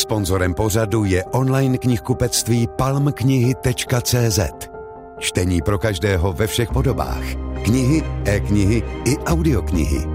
Sponzorem 0.00 0.54
pořadu 0.54 1.04
je 1.04 1.24
online 1.24 1.78
knihkupectví 1.78 2.68
palmknihy.cz. 2.78 4.40
Čtení 5.18 5.62
pro 5.62 5.78
každého 5.78 6.32
ve 6.32 6.46
všech 6.46 6.70
podobách. 6.70 7.22
Knihy, 7.64 8.02
e-knihy 8.24 8.82
i 9.04 9.18
audioknihy. 9.18 10.06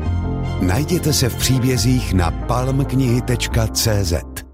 Najděte 0.62 1.14
se 1.14 1.30
v 1.30 1.36
příbězích 1.36 2.14
na 2.14 2.32
palmknihy.cz. 2.32 4.45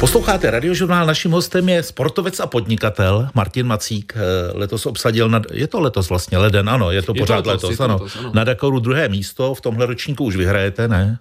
Posloucháte 0.00 0.50
radiožurnál, 0.50 1.06
naším 1.06 1.30
hostem 1.30 1.68
je 1.68 1.82
sportovec 1.82 2.40
a 2.40 2.46
podnikatel 2.46 3.28
Martin 3.34 3.66
Macík. 3.66 4.12
Eh, 4.16 4.20
letos 4.58 4.86
obsadil, 4.86 5.28
na, 5.28 5.42
je 5.52 5.66
to 5.66 5.80
letos 5.80 6.08
vlastně 6.08 6.38
leden, 6.38 6.68
ano, 6.68 6.90
je 6.90 7.02
to 7.02 7.12
je 7.14 7.20
pořád 7.20 7.42
to 7.42 7.50
letos, 7.50 7.70
letos, 7.70 7.80
ano. 7.80 7.94
letos, 7.94 8.16
ano. 8.16 8.30
Na 8.34 8.44
Dakaru 8.44 8.80
druhé 8.80 9.08
místo, 9.08 9.54
v 9.54 9.60
tomhle 9.60 9.86
ročníku 9.86 10.24
už 10.24 10.36
vyhrajete, 10.36 10.88
ne? 10.88 11.18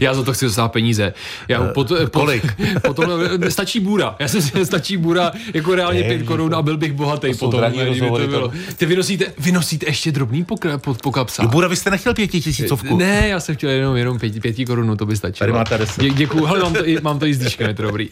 Já 0.00 0.14
za 0.14 0.22
to 0.22 0.32
chci 0.32 0.44
dostat 0.44 0.68
peníze. 0.68 1.14
Já, 1.48 1.60
uh, 1.60 1.72
pot, 1.72 1.92
kolik? 2.12 2.54
Potom, 2.82 3.10
stačí 3.48 3.80
bůra. 3.80 4.16
Já 4.18 4.28
si 4.28 4.36
myslím, 4.36 4.66
stačí 4.66 4.96
bůra 4.96 5.32
jako 5.54 5.74
reálně 5.74 6.02
pět 6.02 6.22
korun 6.22 6.54
a 6.54 6.62
byl 6.62 6.76
bych 6.76 6.92
bohatý 6.92 7.34
potom. 7.34 7.64
To 8.08 8.26
bylo. 8.26 8.52
Ty 8.76 8.86
vynosíte, 8.86 9.26
vynosíte 9.38 9.86
ještě 9.86 10.12
drobný 10.12 10.44
po, 10.44 10.56
po, 10.78 10.94
po 10.94 11.12
kapsách. 11.12 11.46
Do 11.46 11.50
bůra, 11.50 11.68
vy 11.68 11.76
jste 11.76 11.90
nechtěl 11.90 12.14
pětitisícovku? 12.14 12.96
Ne, 12.96 13.28
já 13.28 13.40
jsem 13.40 13.54
chtěl 13.54 13.70
jenom, 13.70 13.96
jenom 13.96 14.18
pěti, 14.18 14.40
pěti 14.40 14.66
korun, 14.66 14.96
to 14.96 15.06
by 15.06 15.16
stačilo. 15.16 15.38
Tady 15.38 15.52
máte 15.52 15.78
deset. 15.78 16.02
Dě, 16.02 16.10
děkuju, 16.10 16.46
ale 16.46 16.60
mám 16.60 16.74
to, 16.74 16.88
i, 16.88 17.00
mám 17.00 17.18
to 17.18 17.26
i 17.26 17.34
s 17.34 17.58
je 17.60 17.74
to 17.74 17.82
dobrý. 17.82 18.08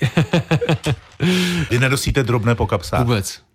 Vy 1.70 1.78
nedosíte 1.78 2.22
drobné 2.22 2.54
po 2.54 2.66
kapsách? 2.66 3.00
Vůbec. 3.00 3.45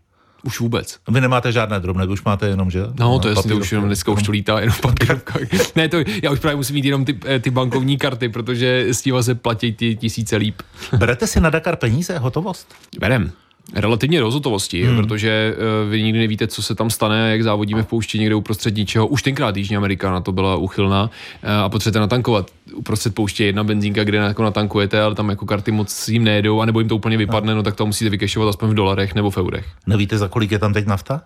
Už 0.44 0.59
vůbec. 0.59 0.98
Vy 1.08 1.22
nemáte 1.22 1.52
žádné 1.52 1.80
drobné, 1.80 2.05
vy 2.05 2.13
už 2.13 2.23
máte 2.23 2.48
jenom, 2.48 2.72
že? 2.72 2.84
No, 3.00 3.20
to 3.20 3.27
je 3.27 3.36
jasně, 3.36 3.54
už 3.54 3.72
jenom 3.72 3.88
dneska 3.88 4.12
už 4.12 4.23
to 4.23 4.31
lítá 4.31 4.59
jenom 4.59 4.76
papírovka. 4.81 5.40
ne, 5.76 5.90
to, 5.90 5.98
já 6.23 6.31
už 6.31 6.40
právě 6.40 6.55
musím 6.55 6.73
mít 6.73 6.86
jenom 6.86 7.05
ty, 7.05 7.20
eh, 7.26 7.40
ty 7.40 7.50
bankovní 7.50 7.98
karty, 7.98 8.30
protože 8.30 8.86
s 8.88 9.02
tím 9.02 9.23
se 9.23 9.36
platí 9.36 9.73
ty 9.73 9.95
tisíce 9.95 10.36
líp. 10.36 10.62
Berete 10.98 11.28
si 11.28 11.39
na 11.39 11.50
Dakar 11.50 11.75
peníze, 11.75 12.17
hotovost? 12.17 12.75
Berem 13.00 13.31
relativně 13.73 14.22
rozhotovosti, 14.22 14.84
hmm. 14.84 14.98
protože 14.98 15.56
uh, 15.84 15.90
vy 15.90 16.04
nikdy 16.04 16.20
nevíte, 16.20 16.48
co 16.48 16.62
se 16.64 16.76
tam 16.76 16.90
stane, 16.90 17.31
jak 17.31 17.44
závodíme 17.44 17.84
v 17.84 17.88
poušti 17.88 18.20
někde 18.20 18.36
uprostřed 18.36 18.76
ničeho. 18.76 19.08
Už 19.08 19.23
tenkrát 19.23 19.58
Jižní 19.58 19.78
Amerika 19.78 20.12
na 20.12 20.22
to 20.22 20.31
byla 20.31 20.56
uchylná 20.56 21.04
uh, 21.04 21.50
a 21.50 21.70
potřebujete 21.70 22.00
natankovat. 22.00 22.52
Uprostřed 22.73 23.16
pouště 23.16 23.45
jedna 23.45 23.64
benzínka, 23.64 24.04
kde 24.04 24.17
jako 24.17 24.44
natankujete, 24.44 25.02
ale 25.02 25.16
tam 25.16 25.30
jako 25.30 25.45
karty 25.45 25.72
moc 25.72 26.09
jim 26.09 26.23
nejedou, 26.23 26.62
anebo 26.62 26.80
jim 26.80 26.89
to 26.89 26.95
úplně 26.95 27.17
vypadne, 27.17 27.56
no 27.56 27.64
tak 27.64 27.76
to 27.76 27.86
musíte 27.86 28.09
vykešovat 28.09 28.50
aspoň 28.50 28.70
v 28.70 28.73
dolarech 28.73 29.16
nebo 29.16 29.32
v 29.32 29.38
eurech. 29.38 29.66
Nevíte, 29.88 30.17
za 30.17 30.28
kolik 30.28 30.52
je 30.52 30.59
tam 30.59 30.73
teď 30.73 30.86
nafta? 30.86 31.22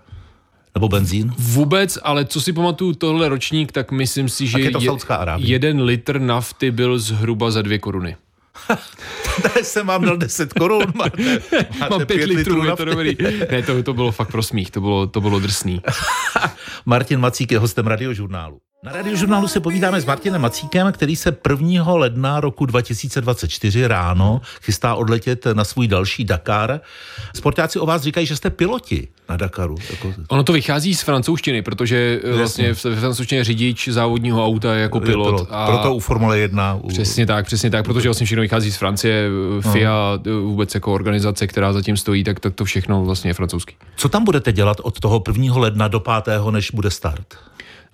Nebo 0.75 0.89
benzín? 0.89 1.33
Vůbec, 1.38 1.97
ale 2.03 2.25
co 2.25 2.41
si 2.41 2.53
pamatuju 2.53 2.94
tohle 2.94 3.30
ročník, 3.30 3.72
tak 3.72 3.91
myslím 3.91 4.30
si, 4.30 4.47
že 4.47 4.59
je 4.59 4.72
to 4.72 4.80
je, 4.81 4.91
jeden 5.38 5.81
litr 5.81 6.19
nafty 6.19 6.72
byl 6.72 7.00
zhruba 7.00 7.52
za 7.52 7.61
dvě 7.61 7.80
koruny. 7.80 8.16
Tady 9.41 9.66
jsem 9.66 9.88
vám 9.88 10.05
dal 10.05 10.17
10 10.17 10.53
korun, 10.53 10.94
máte, 10.95 11.23
máte 11.80 11.89
Mám 11.89 12.05
5, 12.05 12.08
5 12.08 12.25
litrů, 12.25 12.35
litrů 12.35 12.66
je 12.66 12.75
to 12.75 12.85
dobrý. 12.85 13.17
Ne, 13.52 13.63
to, 13.63 13.83
to 13.83 13.94
bylo 13.94 14.11
fakt 14.11 14.31
pro 14.31 14.44
smích, 14.44 14.72
to 14.72 14.81
bylo, 14.81 15.07
to 15.07 15.22
bylo 15.22 15.39
drsný. 15.39 15.81
Martin 16.85 17.19
Macík 17.19 17.52
je 17.52 17.59
hostem 17.59 17.88
radiožurnálu. 17.88 18.59
Na 18.86 18.91
radiožurnálu 18.91 19.47
se 19.47 19.59
povídáme 19.59 20.02
s 20.02 20.05
Martinem 20.05 20.41
Macíkem, 20.41 20.91
který 20.91 21.16
se 21.16 21.38
1. 21.50 21.94
ledna 21.94 22.39
roku 22.39 22.66
2024 22.66 23.88
ráno 23.88 24.41
chystá 24.61 24.95
odletět 24.95 25.45
na 25.53 25.64
svůj 25.64 25.88
další 25.88 26.25
Dakar. 26.25 26.80
Sportáci 27.36 27.80
o 27.80 27.86
vás 27.86 28.02
říkají, 28.02 28.25
že 28.25 28.36
jste 28.36 28.50
piloti 28.50 29.08
na 29.30 29.38
Dakaru. 29.38 29.75
Jako... 29.89 30.13
Ono 30.28 30.44
to 30.44 30.53
vychází 30.53 30.95
z 30.95 31.02
francouzštiny, 31.02 31.61
protože 31.61 32.19
eh, 32.23 32.33
vlastně 32.33 32.73
v 32.73 32.80
francouzštině 32.80 33.44
řidič 33.44 33.88
závodního 33.88 34.45
auta 34.45 34.73
je 34.73 34.81
jako 34.81 35.00
pilot. 35.00 35.28
Je 35.28 35.33
pilot. 35.33 35.47
A... 35.52 35.66
Proto 35.66 35.95
u 35.95 36.00
Formule 36.00 36.39
1. 36.39 36.75
U... 36.75 36.88
Přesně 36.88 37.25
tak, 37.25 37.45
přesně 37.45 37.69
tak, 37.69 37.86
protože 37.86 38.09
vlastně 38.09 38.25
všechno 38.25 38.41
vychází 38.41 38.72
z 38.72 38.78
Francie, 38.78 39.30
eh, 39.59 39.72
FIA 39.72 40.19
no. 40.25 40.41
vůbec 40.41 40.75
jako 40.75 40.94
organizace, 40.94 41.47
která 41.47 41.73
zatím 41.73 41.97
stojí, 41.97 42.23
tak, 42.23 42.39
tak 42.39 42.53
to 42.53 42.66
všechno 42.66 43.06
vlastně 43.06 43.30
je 43.30 43.33
francouzský. 43.33 43.75
Co 43.95 44.09
tam 44.09 44.24
budete 44.24 44.51
dělat 44.51 44.78
od 44.84 45.00
toho 45.00 45.24
1. 45.28 45.57
ledna 45.57 45.88
do 45.88 46.00
5. 46.00 46.51
než 46.51 46.72
bude 46.72 46.91
start? 46.91 47.35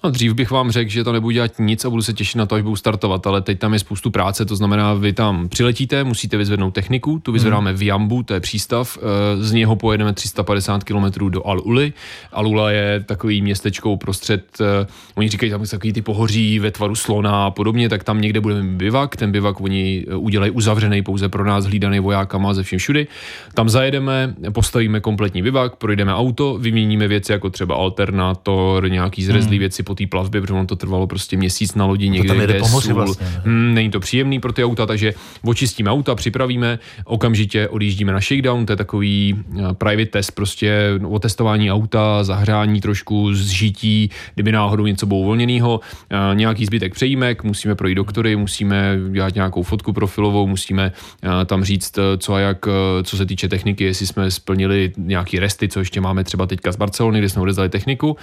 No, 0.03 0.09
dřív 0.09 0.33
bych 0.33 0.51
vám 0.51 0.71
řekl, 0.71 0.91
že 0.91 1.03
to 1.03 1.11
nebudu 1.11 1.31
dělat 1.31 1.51
nic 1.59 1.85
a 1.85 1.89
budu 1.89 2.01
se 2.01 2.13
těšit 2.13 2.35
na 2.35 2.45
to, 2.45 2.55
až 2.55 2.61
budu 2.61 2.75
startovat, 2.75 3.27
ale 3.27 3.41
teď 3.41 3.59
tam 3.59 3.73
je 3.73 3.79
spoustu 3.79 4.11
práce, 4.11 4.45
to 4.45 4.55
znamená, 4.55 4.93
vy 4.93 5.13
tam 5.13 5.49
přiletíte, 5.49 6.03
musíte 6.03 6.37
vyzvednout 6.37 6.73
techniku, 6.73 7.19
tu 7.19 7.31
vyzvedáme 7.31 7.69
hmm. 7.69 7.79
v 7.79 7.83
Jambu, 7.83 8.23
to 8.23 8.33
je 8.33 8.39
přístav, 8.39 8.97
eh, 8.97 9.43
z 9.43 9.51
něho 9.51 9.75
pojedeme 9.75 10.13
350 10.13 10.83
km 10.83 11.29
do 11.29 11.41
Al-Uli. 11.41 11.93
Al-Ula 12.33 12.69
je 12.69 13.03
takový 13.05 13.41
městečko 13.41 13.97
prostřed, 13.97 14.45
eh, 14.61 14.87
oni 15.15 15.29
říkají 15.29 15.51
tam 15.51 15.65
takový 15.65 15.93
ty 15.93 16.01
pohoří 16.01 16.59
ve 16.59 16.71
tvaru 16.71 16.95
slona 16.95 17.45
a 17.45 17.51
podobně, 17.51 17.89
tak 17.89 18.03
tam 18.03 18.21
někde 18.21 18.41
budeme 18.41 18.63
bivak, 18.63 19.15
ten 19.15 19.31
bivak 19.31 19.61
oni 19.61 20.05
eh, 20.07 20.15
udělají 20.15 20.51
uzavřený 20.51 21.01
pouze 21.01 21.29
pro 21.29 21.45
nás, 21.45 21.65
hlídaný 21.65 21.99
vojákama 21.99 22.53
ze 22.53 22.63
všem 22.63 22.79
všudy. 22.79 23.07
Tam 23.53 23.69
zajedeme, 23.69 24.35
postavíme 24.51 24.99
kompletní 24.99 25.41
bivak, 25.41 25.75
projdeme 25.75 26.15
auto, 26.15 26.57
vyměníme 26.57 27.07
věci 27.07 27.31
jako 27.31 27.49
třeba 27.49 27.75
alternátor, 27.75 28.89
nějaký 28.89 29.23
zrezlý 29.23 29.51
hmm. 29.51 29.59
věci 29.59 29.83
po 29.91 29.95
té 29.95 30.07
plavbě, 30.07 30.41
protože 30.41 30.53
ono 30.53 30.65
to 30.65 30.75
trvalo 30.75 31.07
prostě 31.07 31.37
měsíc 31.37 31.75
na 31.75 31.85
lodi 31.85 32.09
někde, 32.09 32.27
to 32.27 32.33
tam 32.33 32.43
kde 32.45 32.63
sůl. 32.63 32.93
Vlastně, 32.93 33.27
hmm, 33.43 33.73
není 33.73 33.89
to 33.91 33.99
příjemný 33.99 34.39
pro 34.39 34.53
ty 34.53 34.63
auta, 34.63 34.85
takže 34.85 35.13
očistíme 35.43 35.91
auta, 35.91 36.15
připravíme, 36.15 36.79
okamžitě 37.05 37.67
odjíždíme 37.67 38.11
na 38.13 38.19
shakedown, 38.19 38.65
to 38.65 38.73
je 38.73 38.77
takový 38.77 39.35
eh, 39.35 39.73
private 39.73 40.05
test, 40.05 40.31
prostě 40.31 40.99
o 41.03 41.19
testování 41.19 41.71
auta, 41.71 42.23
zahrání 42.23 42.81
trošku, 42.81 43.33
zžití, 43.33 44.09
kdyby 44.33 44.51
náhodou 44.51 44.85
něco 44.85 45.05
bylo 45.05 45.19
uvolněného, 45.19 45.79
eh, 46.09 46.35
nějaký 46.35 46.65
zbytek 46.65 46.93
přejímek, 46.93 47.43
musíme 47.43 47.75
projít 47.75 47.95
doktory, 47.95 48.35
musíme 48.35 48.97
dělat 49.11 49.35
nějakou 49.35 49.63
fotku 49.63 49.93
profilovou, 49.93 50.47
musíme 50.47 50.91
eh, 51.23 51.45
tam 51.45 51.63
říct, 51.63 51.99
co 52.17 52.33
a 52.33 52.39
jak, 52.39 52.65
co 53.03 53.17
se 53.17 53.25
týče 53.25 53.47
techniky, 53.47 53.83
jestli 53.83 54.07
jsme 54.07 54.31
splnili 54.31 54.93
nějaký 54.97 55.39
resty, 55.39 55.67
co 55.67 55.79
ještě 55.79 56.01
máme 56.01 56.23
třeba 56.23 56.45
teďka 56.45 56.71
z 56.71 56.75
Barcelony, 56.75 57.19
kde 57.19 57.29
jsme 57.29 57.41
odezali 57.41 57.69
techniku. 57.69 58.17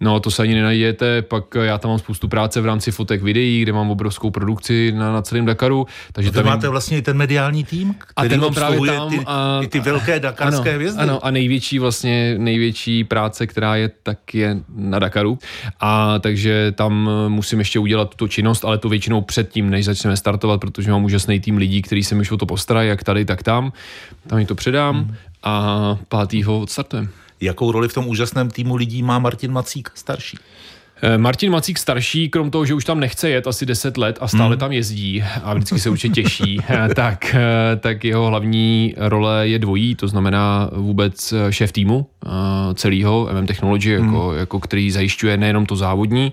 No, 0.00 0.20
to 0.20 0.30
se 0.30 0.42
ani 0.42 0.54
nenajdete, 0.54 1.22
pak 1.22 1.44
já 1.62 1.78
tam 1.78 1.88
mám 1.88 1.98
spoustu 1.98 2.28
práce 2.28 2.60
v 2.60 2.66
rámci 2.66 2.92
fotek 2.92 3.22
videí, 3.22 3.62
kde 3.62 3.72
mám 3.72 3.90
obrovskou 3.90 4.30
produkci 4.30 4.92
na, 4.96 5.12
na 5.12 5.22
celém 5.22 5.46
Dakaru. 5.46 5.86
Takže 6.12 6.30
tam 6.30 6.44
máte 6.44 6.68
vlastně 6.68 6.98
i 6.98 7.02
ten 7.02 7.16
mediální 7.16 7.64
tým, 7.64 7.94
který 7.98 8.26
a 8.26 8.30
ten 8.30 8.40
mám 8.40 8.54
právě 8.54 8.92
tam 8.92 9.10
ty, 9.10 9.20
a, 9.26 9.60
i 9.62 9.66
ty 9.66 9.80
velké 9.80 10.20
dakarské 10.20 10.70
ano, 10.70 10.76
hvězdy. 10.76 11.02
Ano, 11.02 11.26
a 11.26 11.30
největší 11.30 11.78
vlastně, 11.78 12.34
největší 12.38 13.04
práce, 13.04 13.46
která 13.46 13.76
je, 13.76 13.90
tak 14.02 14.34
je 14.34 14.56
na 14.76 14.98
Dakaru. 14.98 15.38
A 15.80 16.18
takže 16.18 16.72
tam 16.76 17.10
musím 17.28 17.58
ještě 17.58 17.78
udělat 17.78 18.14
tu 18.14 18.28
činnost, 18.28 18.64
ale 18.64 18.78
to 18.78 18.88
většinou 18.88 19.20
předtím, 19.20 19.70
než 19.70 19.84
začneme 19.84 20.16
startovat, 20.16 20.60
protože 20.60 20.90
mám 20.90 21.04
úžasný 21.04 21.40
tým 21.40 21.56
lidí, 21.56 21.82
kteří 21.82 22.04
se 22.04 22.14
mi 22.14 22.20
už 22.20 22.30
o 22.30 22.36
to 22.36 22.46
postarají, 22.46 22.88
jak 22.88 23.04
tady, 23.04 23.24
tak 23.24 23.42
tam. 23.42 23.72
Tam 24.26 24.38
jim 24.38 24.46
to 24.46 24.54
předám 24.54 24.96
hmm. 24.96 25.14
a 25.42 25.98
pátýho 26.08 26.60
odstartujeme. 26.60 27.08
Jakou 27.40 27.72
roli 27.72 27.88
v 27.88 27.94
tom 27.94 28.08
úžasném 28.08 28.50
týmu 28.50 28.76
lidí 28.76 29.02
má 29.02 29.18
Martin 29.18 29.52
Macík 29.52 29.90
starší? 29.94 30.38
Eh, 31.02 31.18
Martin 31.18 31.52
Macík 31.52 31.78
starší, 31.78 32.28
krom 32.28 32.50
toho, 32.50 32.64
že 32.66 32.74
už 32.74 32.84
tam 32.84 33.00
nechce 33.00 33.30
jet 33.30 33.46
asi 33.46 33.66
10 33.66 33.96
let 33.96 34.18
a 34.20 34.28
stále 34.28 34.48
hmm. 34.48 34.58
tam 34.58 34.72
jezdí 34.72 35.22
a 35.42 35.54
vždycky 35.54 35.78
se 35.78 35.90
určitě 35.90 36.22
těší, 36.22 36.60
eh, 36.68 36.94
tak, 36.94 37.34
eh, 37.34 37.76
tak 37.76 38.04
jeho 38.04 38.26
hlavní 38.26 38.94
role 38.96 39.48
je 39.48 39.58
dvojí, 39.58 39.94
to 39.94 40.08
znamená 40.08 40.70
vůbec 40.72 41.34
šéf 41.50 41.72
týmu 41.72 42.06
celého 42.74 43.28
MM 43.32 43.46
Technology, 43.46 43.90
jako, 43.90 44.28
hmm. 44.28 44.38
jako 44.38 44.60
který 44.60 44.90
zajišťuje 44.90 45.36
nejenom 45.36 45.66
to 45.66 45.76
závodní 45.76 46.32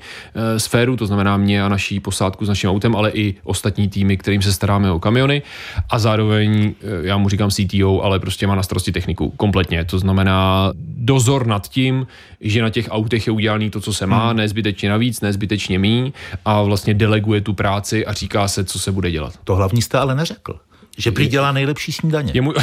sféru, 0.57 0.97
to 0.97 1.05
znamená 1.05 1.37
mě 1.37 1.63
a 1.63 1.69
naší 1.69 1.99
posádku 1.99 2.45
s 2.45 2.49
naším 2.49 2.69
autem, 2.69 2.95
ale 2.95 3.11
i 3.11 3.35
ostatní 3.43 3.87
týmy, 3.87 4.17
kterým 4.17 4.41
se 4.41 4.53
staráme 4.53 4.91
o 4.91 4.99
kamiony 4.99 5.41
a 5.89 5.99
zároveň, 5.99 6.73
já 7.01 7.17
mu 7.17 7.29
říkám 7.29 7.49
CTO, 7.49 8.01
ale 8.01 8.19
prostě 8.19 8.47
má 8.47 8.55
na 8.55 8.63
starosti 8.63 8.91
techniku 8.91 9.29
kompletně, 9.29 9.85
to 9.85 9.99
znamená 9.99 10.71
dozor 11.03 11.47
nad 11.47 11.67
tím, 11.67 12.07
že 12.41 12.61
na 12.61 12.69
těch 12.69 12.87
autech 12.89 13.27
je 13.27 13.33
udělané 13.33 13.69
to, 13.69 13.81
co 13.81 13.93
se 13.93 14.07
má, 14.07 14.27
hmm. 14.27 14.37
Nezbytečně 14.53 14.89
navíc, 14.89 15.21
nezbytečně 15.21 15.79
míň 15.79 16.11
a 16.45 16.61
vlastně 16.61 16.93
deleguje 16.93 17.41
tu 17.41 17.53
práci 17.53 18.05
a 18.05 18.13
říká 18.13 18.47
se, 18.47 18.63
co 18.63 18.79
se 18.79 18.91
bude 18.91 19.11
dělat. 19.11 19.33
To 19.43 19.55
hlavní 19.55 19.81
jste 19.81 19.97
ale 19.97 20.15
neřekl 20.15 20.59
že 20.97 21.11
prý 21.11 21.27
dělá 21.27 21.51
nejlepší 21.51 21.91
snídaně. 21.91 22.31
Je 22.35 22.41
mu... 22.41 22.53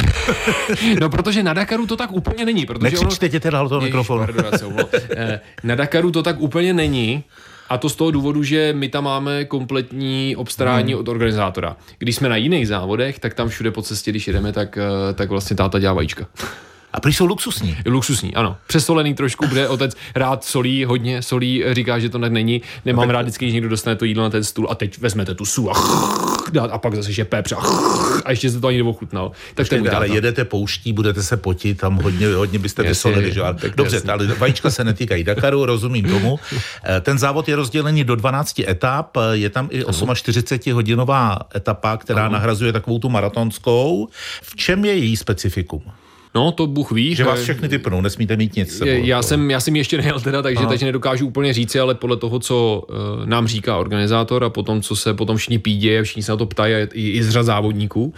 no, 0.99 1.09
protože 1.09 1.43
na 1.43 1.53
Dakaru 1.53 1.87
to 1.87 1.97
tak 1.97 2.11
úplně 2.11 2.45
není. 2.45 2.65
Protože 2.65 2.83
Nekřičte 2.83 3.25
ono... 3.25 3.31
tě 3.31 3.39
teda 3.39 3.63
do 3.63 3.69
toho 3.69 3.81
mikrofonu. 3.81 4.27
Eh, 5.15 5.39
na 5.63 5.75
Dakaru 5.75 6.11
to 6.11 6.23
tak 6.23 6.39
úplně 6.39 6.73
není. 6.73 7.23
A 7.69 7.77
to 7.77 7.89
z 7.89 7.95
toho 7.95 8.11
důvodu, 8.11 8.43
že 8.43 8.73
my 8.73 8.89
tam 8.89 9.03
máme 9.03 9.45
kompletní 9.45 10.35
obstarání 10.35 10.93
hmm. 10.93 10.99
od 10.99 11.07
organizátora. 11.07 11.75
Když 11.97 12.15
jsme 12.15 12.29
na 12.29 12.35
jiných 12.35 12.67
závodech, 12.67 13.19
tak 13.19 13.33
tam 13.33 13.49
všude 13.49 13.71
po 13.71 13.81
cestě, 13.81 14.11
když 14.11 14.27
jedeme, 14.27 14.53
tak, 14.53 14.77
eh, 14.77 15.13
tak 15.13 15.29
vlastně 15.29 15.55
táta 15.55 15.79
dělá 15.79 15.93
vajíčka. 15.93 16.25
A 16.93 16.99
prý 16.99 17.13
jsou 17.13 17.25
luxusní. 17.25 17.77
Luxusní, 17.85 18.35
ano. 18.35 18.57
Přesolený 18.67 19.13
trošku, 19.13 19.47
bude 19.47 19.67
otec 19.67 19.95
rád 20.15 20.43
solí, 20.43 20.85
hodně 20.85 21.21
solí, 21.21 21.63
říká, 21.71 21.99
že 21.99 22.09
to 22.09 22.19
tak 22.19 22.31
není. 22.31 22.61
Nemám 22.85 23.07
no, 23.07 23.13
rád 23.13 23.21
vždycky, 23.21 23.45
když 23.45 23.53
někdo 23.53 23.69
dostane 23.69 23.95
to 23.95 24.05
jídlo 24.05 24.23
na 24.23 24.29
ten 24.29 24.43
stůl 24.43 24.67
a 24.69 24.75
teď 24.75 24.97
vezmete 24.97 25.35
tu 25.35 25.45
sůl 25.45 25.71
a, 25.71 26.63
a 26.71 26.77
pak 26.77 26.95
zase 26.95 27.11
že 27.11 27.25
pepř 27.25 27.51
a, 27.51 27.57
a 28.25 28.31
ještě 28.31 28.51
se 28.51 28.59
to 28.59 28.67
ani 28.67 28.77
neochutnal. 28.77 29.31
Tak 29.55 29.69
to 29.69 29.75
ale 29.95 30.07
jedete 30.07 30.45
pouští, 30.45 30.93
budete 30.93 31.23
se 31.23 31.37
potit, 31.37 31.77
tam 31.77 31.95
hodně, 31.95 32.27
hodně 32.27 32.59
byste 32.59 32.83
vysolili. 32.83 33.33
Že? 33.33 33.41
Dobře, 33.75 33.95
jasný. 33.95 34.09
ale 34.09 34.27
vajíčka 34.27 34.69
se 34.69 34.83
netýkají 34.83 35.23
Dakaru, 35.23 35.65
rozumím 35.65 36.05
tomu. 36.05 36.39
Eh, 36.83 37.01
ten 37.01 37.17
závod 37.17 37.49
je 37.49 37.55
rozdělený 37.55 38.03
do 38.03 38.15
12 38.15 38.59
etap, 38.59 39.17
je 39.31 39.49
tam 39.49 39.69
i 39.71 39.83
48 40.13 40.73
hodinová 40.73 41.39
etapa, 41.55 41.97
která 41.97 42.21
Aha. 42.21 42.29
nahrazuje 42.29 42.73
takovou 42.73 42.99
tu 42.99 43.09
maratonskou. 43.09 44.07
V 44.41 44.55
čem 44.55 44.85
je 44.85 44.95
její 44.95 45.17
specifikum? 45.17 45.81
No, 46.35 46.51
to 46.51 46.67
Bůh 46.67 46.91
ví. 46.91 47.15
Že 47.15 47.23
vás 47.23 47.41
všechny 47.41 47.69
typnou, 47.69 48.01
nesmíte 48.01 48.37
mít 48.37 48.55
nic. 48.55 48.77
Sebou, 48.77 48.91
já, 48.91 49.21
jsem, 49.21 49.51
já 49.51 49.59
jsem 49.59 49.75
ještě 49.75 49.97
nejel 49.97 50.19
teda, 50.19 50.41
takže, 50.41 50.65
takže 50.65 50.85
nedokážu 50.85 51.27
úplně 51.27 51.53
říci, 51.53 51.79
ale 51.79 51.95
podle 51.95 52.17
toho, 52.17 52.39
co 52.39 52.83
uh, 52.89 53.25
nám 53.25 53.47
říká 53.47 53.77
organizátor 53.77 54.43
a 54.43 54.49
potom, 54.49 54.81
co 54.81 54.95
se 54.95 55.13
potom 55.13 55.37
všichni 55.37 55.59
pídě 55.59 55.99
a 55.99 56.03
všichni 56.03 56.23
se 56.23 56.31
na 56.31 56.37
to 56.37 56.45
ptají, 56.45 56.73
i, 56.93 57.09
i 57.09 57.23
z 57.23 57.29
řad 57.29 57.43
závodníků, 57.43 58.03
uh, 58.03 58.13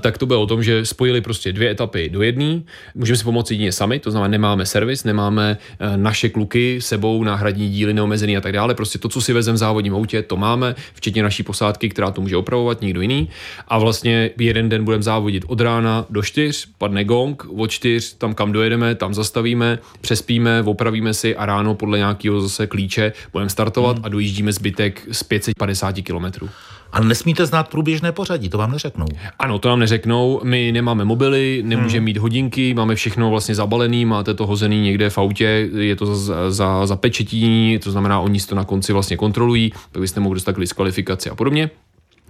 tak 0.00 0.18
to 0.18 0.26
bylo 0.26 0.42
o 0.42 0.46
tom, 0.46 0.62
že 0.62 0.86
spojili 0.86 1.20
prostě 1.20 1.52
dvě 1.52 1.70
etapy 1.70 2.08
do 2.08 2.22
jedné. 2.22 2.60
Můžeme 2.94 3.16
si 3.16 3.24
pomoci 3.24 3.54
jedině 3.54 3.72
sami, 3.72 3.98
to 3.98 4.10
znamená, 4.10 4.30
nemáme 4.30 4.66
servis, 4.66 5.04
nemáme 5.04 5.58
uh, 5.80 5.96
naše 5.96 6.28
kluky 6.28 6.80
sebou, 6.80 7.24
náhradní 7.24 7.68
díly 7.68 7.94
neomezený 7.94 8.36
a 8.36 8.40
tak 8.40 8.52
dále. 8.52 8.74
Prostě 8.74 8.98
to, 8.98 9.08
co 9.08 9.20
si 9.20 9.32
vezem 9.32 9.54
v 9.54 9.58
závodním 9.58 9.94
autě, 9.94 10.22
to 10.22 10.36
máme, 10.36 10.74
včetně 10.94 11.22
naší 11.22 11.42
posádky, 11.42 11.88
která 11.88 12.10
to 12.10 12.20
může 12.20 12.36
opravovat, 12.36 12.80
nikdo 12.80 13.00
jiný. 13.00 13.28
A 13.68 13.78
vlastně 13.78 14.30
jeden 14.38 14.68
den 14.68 14.84
budeme 14.84 15.02
závodit 15.02 15.44
od 15.46 15.60
rána 15.60 16.06
do 16.10 16.22
čtyř, 16.22 16.68
padne 16.78 17.04
gong, 17.04 17.47
od 17.56 17.70
čtyř, 17.70 18.14
tam 18.14 18.34
kam 18.34 18.52
dojedeme, 18.52 18.94
tam 18.94 19.14
zastavíme, 19.14 19.78
přespíme, 20.00 20.62
opravíme 20.62 21.14
si 21.14 21.36
a 21.36 21.46
ráno 21.46 21.74
podle 21.74 21.98
nějakého 21.98 22.40
zase 22.40 22.66
klíče 22.66 23.12
budeme 23.32 23.50
startovat 23.50 23.96
hmm. 23.96 24.04
a 24.04 24.08
dojíždíme 24.08 24.52
zbytek 24.52 25.08
z 25.12 25.22
550 25.22 25.92
kilometrů. 25.92 26.48
A 26.92 27.00
nesmíte 27.00 27.46
znát 27.46 27.68
průběžné 27.68 28.12
pořadí, 28.12 28.48
to 28.48 28.58
vám 28.58 28.72
neřeknou. 28.72 29.06
Ano, 29.38 29.58
to 29.58 29.68
nám 29.68 29.78
neřeknou. 29.78 30.40
My 30.44 30.72
nemáme 30.72 31.04
mobily, 31.04 31.62
nemůžeme 31.66 31.98
hmm. 31.98 32.04
mít 32.04 32.16
hodinky, 32.16 32.74
máme 32.74 32.94
všechno 32.94 33.30
vlastně 33.30 33.54
zabalený, 33.54 34.04
máte 34.04 34.34
to 34.34 34.46
hozený 34.46 34.80
někde 34.80 35.10
v 35.10 35.18
autě, 35.18 35.68
je 35.76 35.96
to 35.96 36.16
za, 36.16 36.50
za, 36.50 36.86
za 36.86 36.96
pečetí, 36.96 37.78
to 37.84 37.90
znamená, 37.90 38.20
oni 38.20 38.40
si 38.40 38.48
to 38.48 38.54
na 38.54 38.64
konci 38.64 38.92
vlastně 38.92 39.16
kontrolují, 39.16 39.72
tak 39.92 40.00
byste 40.00 40.20
mohli 40.20 40.36
dostat 40.36 40.58
diskvalifikaci 40.58 41.30
a 41.30 41.34
podobně. 41.34 41.70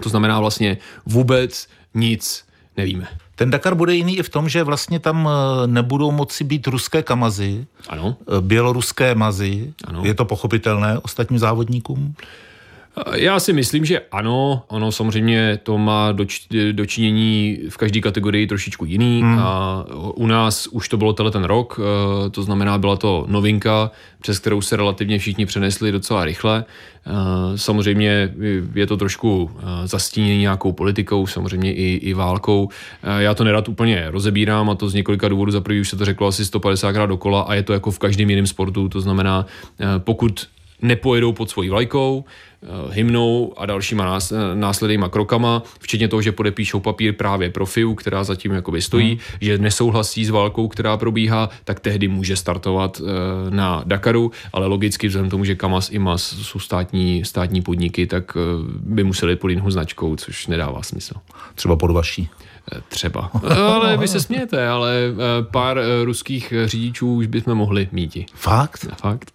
To 0.03 0.09
znamená 0.09 0.41
vlastně 0.41 0.79
vůbec 1.07 1.69
nic 1.95 2.48
nevíme. 2.79 3.09
Ten 3.35 3.51
Dakar 3.51 3.75
bude 3.75 3.95
jiný 3.95 4.19
i 4.19 4.23
v 4.23 4.29
tom, 4.29 4.49
že 4.49 4.63
vlastně 4.63 4.99
tam 4.99 5.29
eh, 5.29 5.67
nebudou 5.67 6.11
moci 6.11 6.45
být 6.45 6.67
ruské 6.67 7.03
kamazy, 7.03 7.67
ano. 7.89 8.17
Eh, 8.21 8.41
běloruské 8.41 9.15
mazy. 9.15 9.75
Ano. 9.85 10.05
Je 10.05 10.15
to 10.15 10.25
pochopitelné 10.25 10.99
ostatním 10.99 11.39
závodníkům? 11.39 12.15
Já 13.15 13.41
si 13.41 13.53
myslím, 13.53 13.85
že 13.85 14.01
ano. 14.13 14.63
Ono 14.69 14.93
samozřejmě 14.93 15.59
to 15.63 15.79
má 15.79 16.13
doč, 16.13 16.47
dočinění 16.73 17.59
v 17.69 17.77
každé 17.77 18.01
kategorii 18.01 18.47
trošičku 18.47 18.85
jiný. 18.85 19.21
Hmm. 19.23 19.39
A 19.39 19.85
u 20.15 20.27
nás 20.27 20.67
už 20.67 20.89
to 20.89 20.97
bylo 20.97 21.13
tenhle 21.13 21.31
ten 21.31 21.45
rok, 21.45 21.81
eh, 21.81 22.31
to 22.31 22.43
znamená, 22.43 22.79
byla 22.79 22.97
to 22.97 23.25
novinka, 23.29 23.91
přes 24.21 24.39
kterou 24.39 24.61
se 24.61 24.77
relativně 24.77 25.19
všichni 25.19 25.47
přenesli 25.47 25.93
docela 25.93 26.25
rychle. 26.25 26.65
Eh, 27.07 27.11
samozřejmě 27.59 28.35
je 28.75 28.87
to 28.87 28.97
trošku 28.97 29.51
eh, 29.59 29.87
zastíněný 29.87 30.39
nějakou 30.39 30.73
politikou, 30.73 31.27
samozřejmě 31.27 31.75
i, 31.75 31.95
i 31.95 32.15
válkou. 32.15 32.69
Já 33.19 33.35
to 33.35 33.45
nerad 33.45 33.69
úplně 33.69 34.11
rozebírám 34.11 34.71
a 34.71 34.75
to 34.75 34.89
z 34.89 34.95
několika 34.95 35.29
důvodů. 35.29 35.53
Za 35.53 35.61
prvý 35.61 35.81
už 35.81 35.89
se 35.89 35.97
to 35.97 36.05
řeklo 36.05 36.27
asi 36.27 36.45
150 36.45 36.93
krát 36.93 37.07
dokola 37.07 37.41
a 37.41 37.55
je 37.55 37.63
to 37.63 37.73
jako 37.73 37.91
v 37.91 37.99
každém 37.99 38.31
jiném 38.31 38.47
sportu. 38.47 38.89
To 38.89 39.01
znamená, 39.01 39.47
pokud 39.99 40.49
nepojedou 40.83 41.33
pod 41.33 41.51
svojí 41.51 41.71
vlajkou, 41.71 42.25
eh, 42.63 42.67
hymnou 42.91 43.55
a 43.57 43.67
dalšíma 43.67 44.19
eh, 44.33 44.35
následnýma 44.55 45.09
krokama, 45.09 45.63
včetně 45.81 46.09
toho, 46.09 46.23
že 46.23 46.33
podepíšou 46.33 46.81
papír 46.81 47.13
právě 47.13 47.51
pro 47.51 47.67
FIU, 47.67 47.95
která 47.95 48.25
zatím 48.25 48.53
jakoby 48.53 48.83
stojí, 48.83 49.11
hmm. 49.11 49.19
že 49.41 49.59
nesouhlasí 49.59 50.25
s 50.25 50.31
válkou, 50.31 50.69
která 50.69 50.97
probíhá, 50.97 51.49
tak 51.65 51.81
tehdy 51.81 52.09
může 52.09 52.37
startovat 52.37 53.01
eh, 53.01 53.51
na 53.51 53.83
Dakaru, 53.87 54.33
ale 54.53 54.67
logicky 54.67 55.09
vzhledem 55.09 55.31
tomu, 55.31 55.45
že 55.45 55.55
Kamas 55.55 55.91
i 55.91 55.99
Mas 55.99 56.23
jsou 56.23 56.59
státní, 56.59 57.25
státní 57.25 57.63
podniky, 57.63 58.07
tak 58.07 58.37
by 58.81 59.05
museli 59.05 59.37
pod 59.37 59.49
jinou 59.49 59.71
značkou, 59.71 60.17
což 60.17 60.47
nedává 60.47 60.83
smysl. 60.83 61.15
Třeba 61.55 61.77
pod 61.77 61.91
vaší. 61.91 62.29
Třeba. 62.89 63.31
ale 63.73 63.97
vy 63.97 64.09
se 64.09 64.21
smějete, 64.21 64.69
ale 64.69 64.93
pár 65.51 65.81
ruských 66.05 66.53
řidičů 66.65 67.15
už 67.15 67.27
bychom 67.27 67.55
mohli 67.55 67.89
mít. 67.93 68.17
Fakt? 68.35 68.87
Fakt 69.01 69.33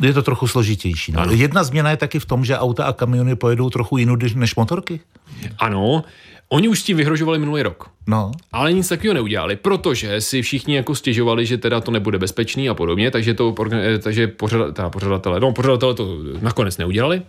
je 0.00 0.12
to 0.12 0.22
trochu 0.22 0.46
složitější. 0.46 1.12
No. 1.12 1.24
Jedna 1.30 1.64
změna 1.64 1.90
je 1.90 1.96
taky 1.96 2.18
v 2.18 2.26
tom, 2.26 2.44
že 2.44 2.58
auta 2.58 2.84
a 2.84 2.92
kamiony 2.92 3.36
pojedou 3.36 3.70
trochu 3.70 3.96
jinou 3.96 4.16
než 4.34 4.54
motorky. 4.54 5.00
Ano, 5.58 6.04
Oni 6.48 6.68
už 6.68 6.80
s 6.80 6.82
tím 6.82 6.96
vyhrožovali 6.96 7.38
minulý 7.38 7.62
rok. 7.62 7.90
No. 8.06 8.32
Ale 8.52 8.72
nic 8.72 8.88
takového 8.88 9.14
neudělali, 9.14 9.56
protože 9.56 10.20
si 10.20 10.42
všichni 10.42 10.76
jako 10.76 10.94
stěžovali, 10.94 11.46
že 11.46 11.58
teda 11.58 11.80
to 11.80 11.90
nebude 11.90 12.18
bezpečný 12.18 12.68
a 12.68 12.74
podobně, 12.74 13.10
takže 13.10 13.34
to 13.34 13.54
takže 14.02 14.26
pořada, 14.26 14.90
pořadatelé, 14.90 15.40
no 15.40 15.52
pořadatelé 15.52 15.94
to 15.94 16.18
nakonec 16.40 16.78
neudělali, 16.78 17.22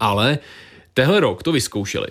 ale 0.00 0.38
tehle 0.94 1.20
rok 1.20 1.42
to 1.42 1.52
vyzkoušeli. 1.52 2.06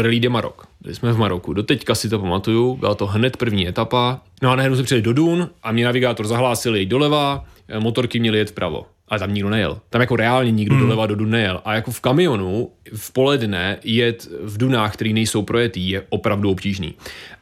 Rally 0.00 0.20
de 0.20 0.28
Marok. 0.28 0.66
Byli 0.80 0.94
jsme 0.94 1.12
v 1.12 1.18
Maroku. 1.18 1.52
Doteďka 1.52 1.94
si 1.94 2.08
to 2.08 2.18
pamatuju, 2.18 2.76
byla 2.76 2.94
to 2.94 3.06
hned 3.06 3.36
první 3.36 3.68
etapa. 3.68 4.20
No 4.42 4.50
a 4.50 4.56
najednou 4.56 4.76
jsme 4.76 4.84
přijeli 4.84 5.02
do 5.02 5.12
Dun 5.12 5.50
a 5.62 5.72
mě 5.72 5.84
navigátor 5.84 6.26
zahlásil 6.26 6.76
jít 6.76 6.86
doleva, 6.86 7.44
motorky 7.78 8.20
měly 8.20 8.38
jet 8.38 8.50
vpravo 8.50 8.86
ale 9.08 9.20
tam 9.20 9.34
nikdo 9.34 9.50
nejel. 9.50 9.80
Tam 9.90 10.00
jako 10.00 10.16
reálně 10.16 10.50
nikdo 10.50 10.74
hmm. 10.74 10.84
doleva 10.84 11.06
do 11.06 11.26
nejel. 11.26 11.60
A 11.64 11.74
jako 11.74 11.90
v 11.90 12.00
kamionu 12.00 12.70
v 12.94 13.12
poledne 13.12 13.78
jet 13.84 14.28
v 14.42 14.58
Dunách, 14.58 14.92
které 14.94 15.12
nejsou 15.12 15.42
projetý, 15.42 15.90
je 15.90 16.02
opravdu 16.08 16.50
obtížný. 16.50 16.94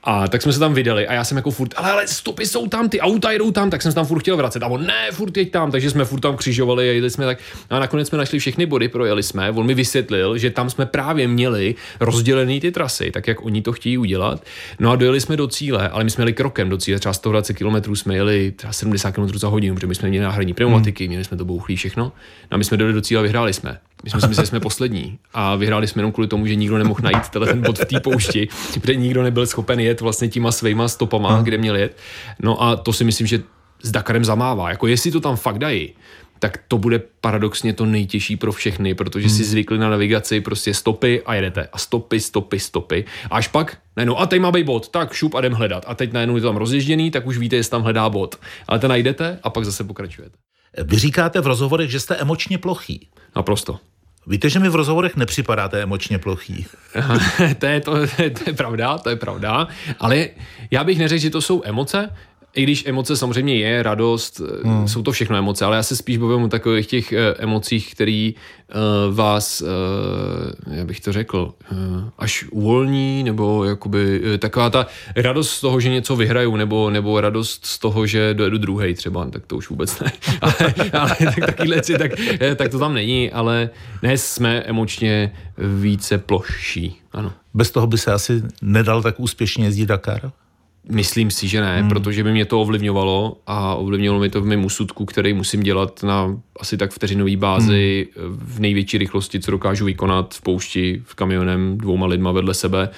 A 0.06 0.28
tak 0.28 0.42
jsme 0.42 0.52
se 0.52 0.58
tam 0.58 0.74
vydali 0.74 1.06
a 1.06 1.12
já 1.12 1.24
jsem 1.24 1.36
jako 1.36 1.50
furt, 1.50 1.74
ale, 1.76 1.92
ale 1.92 2.08
stopy 2.08 2.46
jsou 2.46 2.68
tam, 2.68 2.88
ty 2.88 3.00
auta 3.00 3.30
jedou 3.30 3.50
tam, 3.50 3.70
tak 3.70 3.82
jsem 3.82 3.92
se 3.92 3.94
tam 3.94 4.06
furt 4.06 4.18
chtěl 4.18 4.36
vracet. 4.36 4.62
A 4.62 4.66
on, 4.66 4.86
ne, 4.86 5.12
furt 5.12 5.36
jeď 5.36 5.50
tam, 5.50 5.70
takže 5.70 5.90
jsme 5.90 6.04
furt 6.04 6.20
tam 6.20 6.36
křižovali 6.36 6.90
a 6.90 6.92
jeli 6.92 7.10
jsme 7.10 7.24
tak. 7.24 7.38
A 7.70 7.78
nakonec 7.78 8.08
jsme 8.08 8.18
našli 8.18 8.38
všechny 8.38 8.66
body, 8.66 8.88
projeli 8.88 9.22
jsme. 9.22 9.50
On 9.50 9.66
mi 9.66 9.74
vysvětlil, 9.74 10.38
že 10.38 10.50
tam 10.50 10.70
jsme 10.70 10.86
právě 10.86 11.28
měli 11.28 11.74
rozdělený 12.00 12.60
ty 12.60 12.72
trasy, 12.72 13.10
tak 13.10 13.28
jak 13.28 13.44
oni 13.44 13.62
to 13.62 13.72
chtějí 13.72 13.98
udělat. 13.98 14.44
No 14.78 14.90
a 14.90 14.96
dojeli 14.96 15.20
jsme 15.20 15.36
do 15.36 15.48
cíle, 15.48 15.88
ale 15.88 16.04
my 16.04 16.10
jsme 16.10 16.22
jeli 16.22 16.32
krokem 16.32 16.68
do 16.68 16.78
cíle, 16.78 16.98
třeba 16.98 17.12
120 17.12 17.54
km 17.54 17.96
jsme 17.96 18.14
jeli 18.14 18.52
třeba 18.56 18.72
70 18.72 19.10
km 19.10 19.38
za 19.38 19.48
hodinu, 19.48 19.74
protože 19.74 19.86
my 19.86 19.94
jsme 19.94 20.08
měli 20.08 20.24
náhradní 20.24 20.54
pneumatiky, 20.54 21.04
hmm. 21.04 21.08
měli 21.08 21.24
jsme 21.24 21.36
to 21.36 21.44
bouchlí 21.44 21.76
všechno. 21.76 22.04
No 22.04 22.10
a 22.50 22.56
my 22.56 22.64
jsme 22.64 22.76
dojeli 22.76 22.94
do 22.94 23.00
cíle 23.00 23.18
a 23.18 23.22
vyhráli 23.22 23.52
jsme. 23.52 23.78
My 24.04 24.10
jsme 24.10 24.20
si 24.20 24.28
mysleli, 24.28 24.46
že 24.46 24.48
jsme 24.48 24.60
poslední 24.60 25.18
a 25.32 25.56
vyhráli 25.56 25.88
jsme 25.88 26.00
jenom 26.00 26.12
kvůli 26.12 26.28
tomu, 26.28 26.46
že 26.46 26.54
nikdo 26.54 26.78
nemohl 26.78 27.00
najít 27.02 27.28
ten 27.28 27.62
bod 27.62 27.78
v 27.78 27.84
té 27.84 28.00
poušti, 28.00 28.48
protože 28.80 28.96
nikdo 28.96 29.22
nebyl 29.22 29.46
schopen 29.46 29.80
jet 29.80 30.00
vlastně 30.00 30.28
těma 30.28 30.52
svýma 30.52 30.88
stopama, 30.88 31.34
hmm. 31.34 31.44
kde 31.44 31.58
měl 31.58 31.76
jet. 31.76 31.96
No 32.42 32.62
a 32.62 32.76
to 32.76 32.92
si 32.92 33.04
myslím, 33.04 33.26
že 33.26 33.42
s 33.82 33.90
Dakarem 33.90 34.24
zamává. 34.24 34.70
Jako 34.70 34.86
jestli 34.86 35.10
to 35.10 35.20
tam 35.20 35.36
fakt 35.36 35.58
dají, 35.58 35.92
tak 36.38 36.58
to 36.68 36.78
bude 36.78 37.02
paradoxně 37.20 37.72
to 37.72 37.86
nejtěžší 37.86 38.36
pro 38.36 38.52
všechny, 38.52 38.94
protože 38.94 39.26
hmm. 39.26 39.36
si 39.36 39.44
zvykli 39.44 39.78
na 39.78 39.90
navigaci 39.90 40.40
prostě 40.40 40.74
stopy 40.74 41.22
a 41.26 41.34
jedete. 41.34 41.68
A 41.72 41.78
stopy, 41.78 42.20
stopy, 42.20 42.60
stopy. 42.60 43.04
A 43.30 43.36
až 43.36 43.48
pak, 43.48 43.78
no 44.04 44.20
a 44.20 44.26
teď 44.26 44.40
má 44.40 44.52
být 44.52 44.66
bod, 44.66 44.88
tak 44.88 45.12
šup 45.12 45.34
a 45.34 45.38
jdem 45.38 45.52
hledat. 45.52 45.84
A 45.86 45.94
teď 45.94 46.12
najednou 46.12 46.36
je 46.36 46.40
to 46.42 46.48
tam 46.48 46.56
rozježděný, 46.56 47.10
tak 47.10 47.26
už 47.26 47.38
víte, 47.38 47.56
jestli 47.56 47.70
tam 47.70 47.82
hledá 47.82 48.10
bod. 48.10 48.36
Ale 48.68 48.78
ten 48.78 48.88
najdete 48.88 49.38
a 49.42 49.50
pak 49.50 49.64
zase 49.64 49.84
pokračujete. 49.84 50.36
Vy 50.84 50.98
říkáte 50.98 51.40
v 51.40 51.46
rozhovorech, 51.46 51.90
že 51.90 52.00
jste 52.00 52.16
emočně 52.16 52.58
plochý. 52.58 53.08
Naprosto. 53.36 53.78
Víte, 54.26 54.50
že 54.50 54.58
mi 54.58 54.68
v 54.68 54.74
rozhovorech 54.74 55.16
nepřipadáte 55.16 55.82
emočně 55.82 56.18
plochý. 56.18 56.66
to, 57.58 57.66
je, 57.66 57.80
to, 57.80 57.92
to 58.16 58.42
je 58.46 58.52
pravda, 58.56 58.98
to 58.98 59.10
je 59.10 59.16
pravda, 59.16 59.68
ale 59.98 60.28
já 60.70 60.84
bych 60.84 60.98
neřekl, 60.98 61.22
že 61.22 61.30
to 61.30 61.40
jsou 61.40 61.62
emoce, 61.64 62.10
i 62.54 62.62
když 62.62 62.86
emoce 62.86 63.16
samozřejmě 63.16 63.54
je, 63.54 63.82
radost, 63.82 64.40
hmm. 64.64 64.88
jsou 64.88 65.02
to 65.02 65.12
všechno 65.12 65.36
emoce, 65.36 65.64
ale 65.64 65.76
já 65.76 65.82
se 65.82 65.96
spíš 65.96 66.16
bavím 66.16 66.42
o 66.42 66.48
takových 66.48 66.86
těch 66.86 67.12
eh, 67.12 67.34
emocích, 67.38 67.94
které 67.94 68.30
uh, 68.74 69.14
vás, 69.14 69.60
uh, 69.60 70.74
jak 70.74 70.86
bych 70.86 71.00
to 71.00 71.12
řekl, 71.12 71.54
uh, 71.72 71.78
až 72.18 72.44
uvolní, 72.50 73.22
nebo 73.22 73.64
jakoby 73.64 74.20
uh, 74.20 74.36
taková 74.36 74.70
ta 74.70 74.86
radost 75.16 75.50
z 75.50 75.60
toho, 75.60 75.80
že 75.80 75.88
něco 75.88 76.16
vyhraju, 76.16 76.56
nebo, 76.56 76.90
nebo 76.90 77.20
radost 77.20 77.66
z 77.66 77.78
toho, 77.78 78.06
že 78.06 78.34
dojedu 78.34 78.58
druhý 78.58 78.94
třeba, 78.94 79.30
tak 79.30 79.46
to 79.46 79.56
už 79.56 79.70
vůbec 79.70 80.00
ne. 80.00 80.12
ale, 80.40 80.54
ale 80.92 81.16
tak, 81.18 81.46
takovýhle 81.46 81.76
věci, 81.76 81.98
tak, 81.98 82.12
tak 82.56 82.70
to 82.70 82.78
tam 82.78 82.94
není, 82.94 83.30
ale 83.30 83.70
dnes 84.00 84.26
jsme 84.32 84.62
emočně 84.62 85.32
více 85.58 86.18
ploší, 86.18 86.96
ano. 87.12 87.32
Bez 87.54 87.70
toho 87.70 87.86
by 87.86 87.98
se 87.98 88.12
asi 88.12 88.42
nedal 88.62 89.02
tak 89.02 89.20
úspěšně 89.20 89.64
jezdit 89.64 89.86
Dakar? 89.86 90.32
Myslím 90.90 91.30
si, 91.30 91.48
že 91.48 91.60
ne, 91.60 91.80
hmm. 91.80 91.88
protože 91.88 92.24
by 92.24 92.32
mě 92.32 92.44
to 92.44 92.60
ovlivňovalo 92.60 93.36
a 93.46 93.74
ovlivňovalo 93.74 94.20
mi 94.20 94.30
to 94.30 94.40
v 94.40 94.46
mém 94.46 94.64
úsudku, 94.64 95.04
který 95.04 95.34
musím 95.34 95.62
dělat 95.62 96.02
na 96.02 96.40
asi 96.60 96.76
tak 96.76 96.92
vteřinový 96.92 97.36
bázi 97.36 98.08
hmm. 98.16 98.38
v 98.38 98.60
největší 98.60 98.98
rychlosti, 98.98 99.40
co 99.40 99.50
dokážu 99.50 99.84
vykonat 99.84 100.34
v 100.34 100.40
poušti, 100.40 101.02
v 101.04 101.14
kamionem, 101.14 101.78
dvouma 101.78 102.06
lidma 102.06 102.32
vedle 102.32 102.54
sebe, 102.54 102.88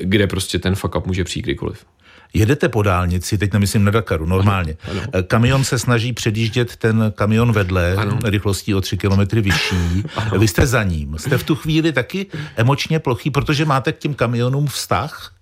kde 0.00 0.26
prostě 0.26 0.58
ten 0.58 0.74
fuck 0.74 0.96
up 0.96 1.06
může 1.06 1.24
přijít 1.24 1.42
kdykoliv. 1.42 1.86
Jedete 2.34 2.68
po 2.68 2.82
dálnici, 2.82 3.38
teď 3.38 3.52
nemyslím 3.52 3.84
na 3.84 3.90
Dakaru, 3.90 4.26
normálně. 4.26 4.76
Ano, 4.90 5.00
ano. 5.12 5.22
Kamion 5.22 5.64
se 5.64 5.78
snaží 5.78 6.12
předjíždět 6.12 6.76
ten 6.76 7.12
kamion 7.14 7.52
vedle, 7.52 7.94
ano. 7.94 8.18
rychlostí 8.24 8.74
o 8.74 8.80
3 8.80 8.96
km 8.96 9.40
vyšší. 9.40 10.04
Ano. 10.16 10.38
Vy 10.38 10.48
jste 10.48 10.66
za 10.66 10.82
ním. 10.82 11.18
Jste 11.18 11.38
v 11.38 11.44
tu 11.44 11.54
chvíli 11.54 11.92
taky 11.92 12.26
emočně 12.56 12.98
plochý, 12.98 13.30
protože 13.30 13.64
máte 13.64 13.92
k 13.92 13.98
těm 13.98 14.14
kamionům 14.14 14.66
vztah? 14.66 15.32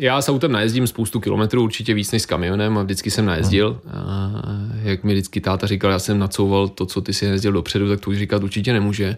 Já 0.00 0.22
s 0.22 0.28
autem 0.28 0.52
najezdím 0.52 0.86
spoustu 0.86 1.20
kilometrů, 1.20 1.62
určitě 1.62 1.94
víc 1.94 2.12
než 2.12 2.22
s 2.22 2.26
kamionem 2.26 2.78
a 2.78 2.82
vždycky 2.82 3.10
jsem 3.10 3.26
najezdil. 3.26 3.80
A 3.94 4.30
jak 4.82 5.04
mi 5.04 5.12
vždycky 5.12 5.40
táta 5.40 5.66
říkal, 5.66 5.90
já 5.90 5.98
jsem 5.98 6.18
nacouval 6.18 6.68
to, 6.68 6.86
co 6.86 7.00
ty 7.00 7.14
si 7.14 7.24
jezdil 7.24 7.52
dopředu, 7.52 7.88
tak 7.88 8.00
to 8.00 8.10
už 8.10 8.18
říkat 8.18 8.42
určitě 8.42 8.72
nemůže. 8.72 9.16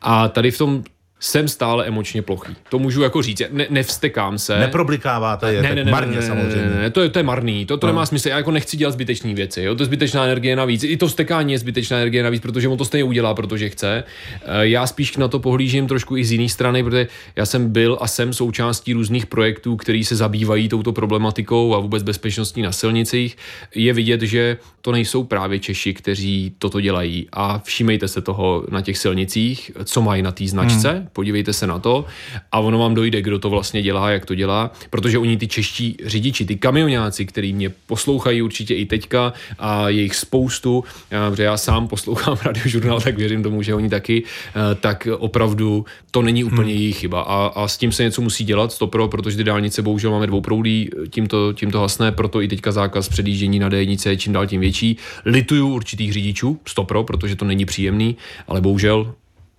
A 0.00 0.28
tady 0.28 0.50
v 0.50 0.58
tom 0.58 0.84
jsem 1.20 1.48
stále 1.48 1.86
emočně 1.86 2.22
plochý. 2.22 2.56
To 2.68 2.78
můžu 2.78 3.02
jako 3.02 3.22
říct. 3.22 3.42
Ne, 3.50 3.66
nevstekám 3.70 4.38
se. 4.38 4.58
Neproblikáváte 4.58 5.52
je, 5.52 5.62
ne, 5.62 5.74
ne, 5.74 5.84
ne, 5.84 5.90
marně 5.90 6.14
ne, 6.14 6.20
ne, 6.20 6.26
samozřejmě. 6.26 6.70
Ne, 6.70 6.80
ne, 6.80 6.90
to, 6.90 7.00
je, 7.00 7.08
to 7.08 7.18
je 7.18 7.22
marný, 7.22 7.66
to, 7.66 7.76
to 7.76 7.86
no. 7.86 7.92
nemá 7.92 8.06
smysl. 8.06 8.28
Já 8.28 8.36
jako 8.36 8.50
nechci 8.50 8.76
dělat 8.76 8.92
zbytečné 8.92 9.34
věci. 9.34 9.62
Jo? 9.62 9.74
To 9.74 9.82
je 9.82 9.86
zbytečná 9.86 10.24
energie 10.24 10.56
navíc. 10.56 10.84
I 10.84 10.96
to 10.96 11.08
stekání 11.08 11.52
je 11.52 11.58
zbytečná 11.58 11.96
energie 11.96 12.22
navíc, 12.22 12.42
protože 12.42 12.68
on 12.68 12.78
to 12.78 12.84
stejně 12.84 13.04
udělá, 13.04 13.34
protože 13.34 13.68
chce. 13.68 14.04
Eh, 14.42 14.66
já 14.68 14.86
spíš 14.86 15.16
na 15.16 15.28
to 15.28 15.38
pohlížím 15.38 15.86
trošku 15.86 16.16
i 16.16 16.24
z 16.24 16.32
jiné 16.32 16.48
strany, 16.48 16.82
protože 16.82 17.08
já 17.36 17.46
jsem 17.46 17.72
byl 17.72 17.98
a 18.00 18.06
jsem 18.06 18.32
součástí 18.32 18.92
různých 18.92 19.26
projektů, 19.26 19.76
které 19.76 20.04
se 20.04 20.16
zabývají 20.16 20.68
touto 20.68 20.92
problematikou 20.92 21.74
a 21.74 21.78
vůbec 21.78 22.02
bezpečností 22.02 22.62
na 22.62 22.72
silnicích. 22.72 23.36
Je 23.74 23.92
vidět, 23.92 24.22
že 24.22 24.56
to 24.80 24.92
nejsou 24.92 25.24
právě 25.24 25.58
Češi, 25.58 25.94
kteří 25.94 26.54
toto 26.58 26.80
dělají. 26.80 27.28
A 27.32 27.58
všímejte 27.64 28.08
se 28.08 28.20
toho 28.20 28.64
na 28.70 28.80
těch 28.80 28.98
silnicích, 28.98 29.70
co 29.84 30.02
mají 30.02 30.22
na 30.22 30.32
té 30.32 30.46
značce. 30.46 30.90
Hmm 30.90 31.09
podívejte 31.12 31.52
se 31.52 31.66
na 31.66 31.78
to 31.78 32.04
a 32.52 32.58
ono 32.58 32.78
vám 32.78 32.94
dojde, 32.94 33.22
kdo 33.22 33.38
to 33.38 33.50
vlastně 33.50 33.82
dělá, 33.82 34.10
jak 34.10 34.26
to 34.26 34.34
dělá, 34.34 34.70
protože 34.90 35.18
oni 35.18 35.36
ty 35.36 35.48
čeští 35.48 35.96
řidiči, 36.04 36.44
ty 36.44 36.56
kamionáci, 36.56 37.26
který 37.26 37.52
mě 37.52 37.70
poslouchají 37.86 38.42
určitě 38.42 38.74
i 38.74 38.86
teďka 38.86 39.32
a 39.58 39.88
je 39.88 40.02
jich 40.02 40.16
spoustu, 40.16 40.84
protože 41.30 41.42
já 41.42 41.56
sám 41.56 41.88
poslouchám 41.88 42.36
radiožurnál, 42.44 43.00
tak 43.00 43.16
věřím 43.16 43.42
tomu, 43.42 43.62
že 43.62 43.74
oni 43.74 43.88
taky, 43.88 44.22
eh, 44.22 44.74
tak 44.74 45.08
opravdu 45.18 45.84
to 46.10 46.22
není 46.22 46.44
úplně 46.44 46.72
hmm. 46.72 46.80
jejich 46.80 46.98
chyba 46.98 47.20
a, 47.20 47.46
a 47.46 47.68
s 47.68 47.78
tím 47.78 47.92
se 47.92 48.02
něco 48.02 48.22
musí 48.22 48.44
dělat, 48.44 48.72
stopro, 48.72 49.08
protože 49.08 49.36
ty 49.36 49.44
dálnice 49.44 49.82
bohužel 49.82 50.10
máme 50.10 50.26
dvouproudí, 50.26 50.90
tímto, 51.10 51.52
tímto 51.52 51.80
hasné, 51.80 52.12
proto 52.12 52.42
i 52.42 52.48
teďka 52.48 52.72
zákaz 52.72 53.08
předjíždění 53.08 53.58
na 53.58 53.68
d 53.68 53.82
je 53.82 54.16
čím 54.16 54.32
dál 54.32 54.46
tím 54.46 54.60
větší. 54.60 54.96
Lituju 55.24 55.68
určitých 55.68 56.12
řidičů, 56.12 56.60
stopro, 56.66 57.04
protože 57.04 57.36
to 57.36 57.44
není 57.44 57.64
příjemný, 57.64 58.16
ale 58.48 58.60
bohužel 58.60 59.14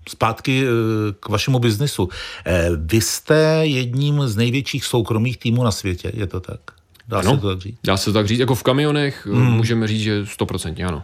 zpátky 0.09 0.63
eh, 0.63 0.67
k 1.19 1.29
vašemu 1.29 1.59
biznesu. 1.59 2.09
Eh, 2.45 2.69
vy 2.77 3.01
jste 3.01 3.61
jedním 3.63 4.21
z 4.27 4.35
největších 4.35 4.85
soukromých 4.85 5.37
týmů 5.37 5.63
na 5.63 5.71
světě, 5.71 6.11
je 6.13 6.27
to 6.27 6.39
tak? 6.39 6.59
Dá 7.07 7.19
ano, 7.19 7.35
se 7.35 7.41
to 7.41 7.47
tak 7.47 7.59
říct? 7.61 7.77
Dá 7.83 7.97
se 7.97 8.05
to 8.05 8.13
tak 8.13 8.27
říct. 8.27 8.39
Jako 8.39 8.55
v 8.55 8.63
kamionech 8.63 9.27
eh, 9.31 9.35
hmm. 9.35 9.53
můžeme 9.53 9.87
říct, 9.87 10.01
že 10.01 10.25
stoprocentně 10.25 10.85
ano. 10.85 11.03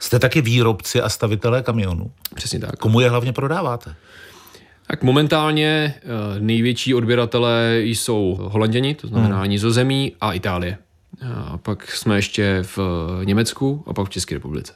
Jste 0.00 0.18
taky 0.18 0.40
výrobci 0.40 1.00
a 1.00 1.08
stavitelé 1.08 1.62
kamionů. 1.62 2.10
Přesně 2.34 2.58
tak. 2.58 2.76
Komu 2.76 3.00
je 3.00 3.10
hlavně 3.10 3.32
prodáváte? 3.32 3.94
Tak 4.86 5.02
momentálně 5.02 5.94
největší 6.38 6.94
odběratelé 6.94 7.80
jsou 7.82 8.38
Holanděni, 8.40 8.94
to 8.94 9.06
znamená 9.06 9.40
hmm. 9.40 9.50
Nizozemí 9.50 10.12
a 10.20 10.32
Itálie. 10.32 10.78
A 11.44 11.58
pak 11.58 11.90
jsme 11.90 12.16
ještě 12.16 12.64
v 12.76 12.78
Německu 13.24 13.84
a 13.86 13.92
pak 13.92 14.06
v 14.06 14.10
České 14.10 14.34
republice. 14.34 14.72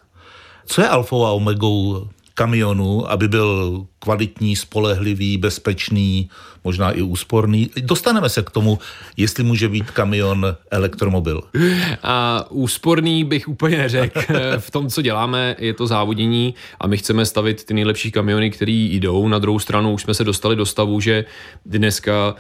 Co 0.66 0.83
je 0.83 0.88
alfou 0.88 1.25
a 1.25 1.33
omegou 1.33 2.09
kamionu, 2.35 3.11
aby 3.11 3.29
byl 3.29 3.87
kvalitní, 3.99 4.57
spolehlivý, 4.57 5.38
bezpečný, 5.38 6.31
možná 6.64 6.91
i 6.91 7.03
úsporný. 7.03 7.71
Dostaneme 7.81 8.29
se 8.29 8.43
k 8.43 8.50
tomu, 8.50 8.79
jestli 9.17 9.45
může 9.45 9.69
být 9.69 9.91
kamion 9.91 10.57
elektromobil. 10.71 11.43
A 12.03 12.45
úsporný 12.50 13.25
bych 13.25 13.49
úplně 13.49 13.79
neřekl. 13.79 14.21
V 14.59 14.71
tom, 14.71 14.88
co 14.88 15.03
děláme, 15.03 15.57
je 15.59 15.75
to 15.75 15.87
závodění 15.87 16.55
a 16.81 16.87
my 16.87 16.97
chceme 16.97 17.26
stavit 17.26 17.64
ty 17.64 17.75
nejlepší 17.75 18.11
kamiony, 18.11 18.50
které 18.50 18.73
jdou. 18.73 19.29
Na 19.29 19.38
druhou 19.38 19.59
stranu 19.59 19.93
už 19.93 20.03
jsme 20.03 20.14
se 20.14 20.25
dostali 20.25 20.57
do 20.57 20.67
stavu, 20.67 21.00
že 21.00 21.25
dneska 21.67 22.35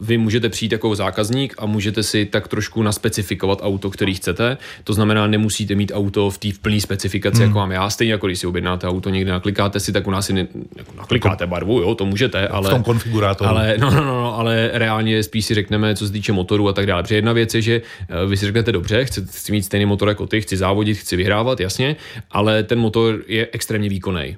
vy 0.00 0.18
můžete 0.18 0.48
přijít 0.48 0.72
jako 0.72 0.94
zákazník 0.94 1.54
a 1.58 1.66
můžete 1.66 2.02
si 2.02 2.26
tak 2.26 2.48
trošku 2.48 2.82
naspecifikovat 2.82 3.58
auto, 3.62 3.90
který 3.90 4.14
chcete. 4.14 4.56
To 4.84 4.92
znamená, 4.92 5.26
nemusíte 5.26 5.74
mít 5.74 5.92
auto 5.94 6.30
v 6.30 6.38
té 6.38 6.48
plné 6.62 6.80
specifikaci, 6.80 7.36
hmm. 7.36 7.46
jako 7.46 7.58
mám 7.58 7.72
já. 7.72 7.90
Stejně 7.90 8.12
jako 8.12 8.26
když 8.26 8.38
si 8.38 8.46
objednáte 8.46 8.86
auto 8.86 9.10
někde, 9.10 9.32
naklikáte 9.32 9.80
si, 9.80 9.92
tak 9.92 10.06
u 10.06 10.10
nás 10.10 10.26
si 10.26 10.32
ne, 10.32 10.46
jako 10.76 10.92
naklikáte 10.96 11.46
barvu, 11.46 11.80
jo, 11.80 11.94
to 11.94 12.06
můžete, 12.06 12.48
ale... 12.48 12.68
V 12.68 12.72
tom 12.72 12.82
konfigurátoru. 12.82 13.50
Ale, 13.50 13.74
no, 13.78 13.90
no, 13.90 14.04
no, 14.04 14.38
ale 14.38 14.70
reálně 14.72 15.22
spíš 15.22 15.44
si 15.44 15.54
řekneme, 15.54 15.94
co 15.94 16.06
se 16.06 16.12
týče 16.12 16.32
motoru 16.32 16.68
a 16.68 16.72
tak 16.72 16.86
dále. 16.86 17.02
Protože 17.02 17.14
jedna 17.14 17.32
věc 17.32 17.54
je, 17.54 17.62
že 17.62 17.82
eh, 18.08 18.26
vy 18.26 18.36
si 18.36 18.46
řeknete, 18.46 18.72
dobře, 18.72 19.04
chci, 19.04 19.22
chci 19.22 19.52
mít 19.52 19.62
stejný 19.62 19.86
motor 19.86 20.08
jako 20.08 20.26
ty, 20.26 20.40
chci 20.40 20.56
závodit, 20.56 20.98
chci 20.98 21.16
vyhrávat, 21.16 21.60
jasně, 21.60 21.96
ale 22.30 22.62
ten 22.62 22.78
motor 22.78 23.22
je 23.26 23.48
extrémně 23.52 23.88
výkonný 23.88 24.36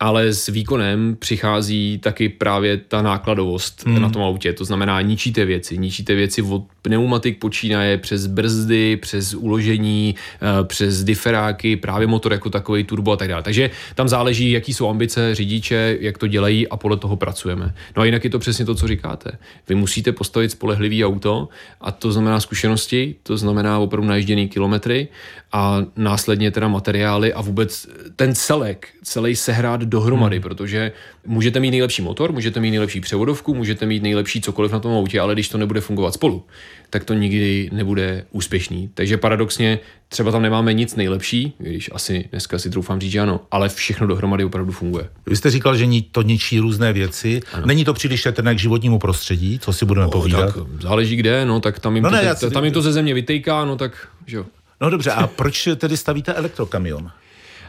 ale 0.00 0.32
s 0.34 0.46
výkonem 0.46 1.16
přichází 1.18 1.98
taky 1.98 2.28
právě 2.28 2.76
ta 2.76 3.02
nákladovost 3.02 3.86
hmm. 3.86 4.02
na 4.02 4.08
tom 4.10 4.22
autě. 4.22 4.52
To 4.52 4.64
znamená, 4.64 5.00
ničíte 5.00 5.44
věci. 5.44 5.78
Ničíte 5.78 6.14
věci 6.14 6.42
od 6.42 6.62
pneumatik 6.82 7.38
počínaje 7.38 7.98
přes 7.98 8.26
brzdy, 8.26 8.96
přes 8.96 9.34
uložení, 9.34 10.14
eh, 10.42 10.64
přes 10.64 11.04
diferáky, 11.04 11.76
právě 11.76 12.06
motor 12.06 12.32
jako 12.32 12.50
takový, 12.50 12.84
turbo 12.84 13.12
a 13.12 13.16
tak 13.16 13.28
dále. 13.28 13.42
Takže 13.42 13.70
tam 13.94 14.08
záleží, 14.08 14.50
jaký 14.50 14.72
jsou 14.72 14.88
ambice 14.88 15.34
řidiče, 15.34 15.96
jak 16.00 16.18
to 16.18 16.26
dělají 16.26 16.68
a 16.68 16.76
podle 16.76 16.96
toho 16.96 17.16
pracujeme. 17.16 17.74
No 17.96 18.02
a 18.02 18.04
jinak 18.04 18.24
je 18.24 18.30
to 18.30 18.38
přesně 18.38 18.64
to, 18.64 18.74
co 18.74 18.88
říkáte. 18.88 19.30
Vy 19.68 19.74
musíte 19.74 20.12
postavit 20.12 20.50
spolehlivý 20.50 21.04
auto 21.04 21.48
a 21.80 21.92
to 21.92 22.12
znamená 22.12 22.40
zkušenosti, 22.40 23.14
to 23.22 23.36
znamená 23.36 23.78
opravdu 23.78 24.08
najížděný 24.08 24.48
kilometry 24.48 25.08
a 25.52 25.84
následně 25.96 26.50
teda 26.50 26.68
materiály 26.68 27.32
a 27.32 27.40
vůbec 27.40 27.86
ten 28.16 28.34
celek, 28.34 28.88
celý 29.02 29.36
sehrát 29.36 29.89
dohromady, 29.90 30.36
hmm. 30.36 30.42
protože 30.42 30.92
můžete 31.26 31.60
mít 31.60 31.70
nejlepší 31.70 32.02
motor, 32.02 32.32
můžete 32.32 32.60
mít 32.60 32.70
nejlepší 32.70 33.00
převodovku, 33.00 33.54
můžete 33.54 33.86
mít 33.86 34.02
nejlepší 34.02 34.40
cokoliv 34.40 34.72
na 34.72 34.80
tom 34.80 34.92
autě, 34.92 35.20
ale 35.20 35.34
když 35.34 35.48
to 35.48 35.58
nebude 35.58 35.80
fungovat 35.80 36.14
spolu, 36.14 36.44
tak 36.90 37.04
to 37.04 37.14
nikdy 37.14 37.70
nebude 37.72 38.24
úspěšný. 38.30 38.90
Takže 38.94 39.16
paradoxně 39.16 39.78
třeba 40.08 40.30
tam 40.30 40.42
nemáme 40.42 40.72
nic 40.72 40.96
nejlepší, 40.96 41.52
když 41.58 41.90
asi 41.92 42.24
dneska 42.30 42.58
si 42.58 42.70
troufám 42.70 43.00
říct, 43.00 43.12
že 43.12 43.20
ano, 43.20 43.40
ale 43.50 43.68
všechno 43.68 44.06
dohromady 44.06 44.44
opravdu 44.44 44.72
funguje. 44.72 45.08
Vy 45.26 45.36
jste 45.36 45.50
říkal, 45.50 45.76
že 45.76 45.86
to 46.12 46.22
ničí 46.22 46.58
různé 46.58 46.92
věci. 46.92 47.40
Ano. 47.52 47.66
Není 47.66 47.84
to 47.84 47.94
příliš 47.94 48.20
šetrné 48.20 48.54
k 48.54 48.58
životnímu 48.58 48.98
prostředí, 48.98 49.58
co 49.58 49.72
si 49.72 49.84
budeme 49.84 50.04
no, 50.04 50.10
povídat? 50.10 50.54
Tak 50.54 50.64
záleží 50.80 51.16
kde, 51.16 51.44
no 51.44 51.60
tak 51.60 51.78
tam 51.78 51.94
jim, 51.94 52.02
no 52.02 52.10
to, 52.10 52.16
ne, 52.16 52.50
tam 52.50 52.64
jim 52.64 52.72
to 52.72 52.82
ze 52.82 52.92
země 52.92 53.14
vytejká, 53.14 53.64
no 53.64 53.76
tak, 53.76 54.08
že 54.26 54.36
jo. 54.36 54.46
No 54.80 54.90
dobře, 54.90 55.10
a 55.10 55.26
proč 55.26 55.68
tedy 55.76 55.96
stavíte 55.96 56.32
elektrokamion? 56.34 57.10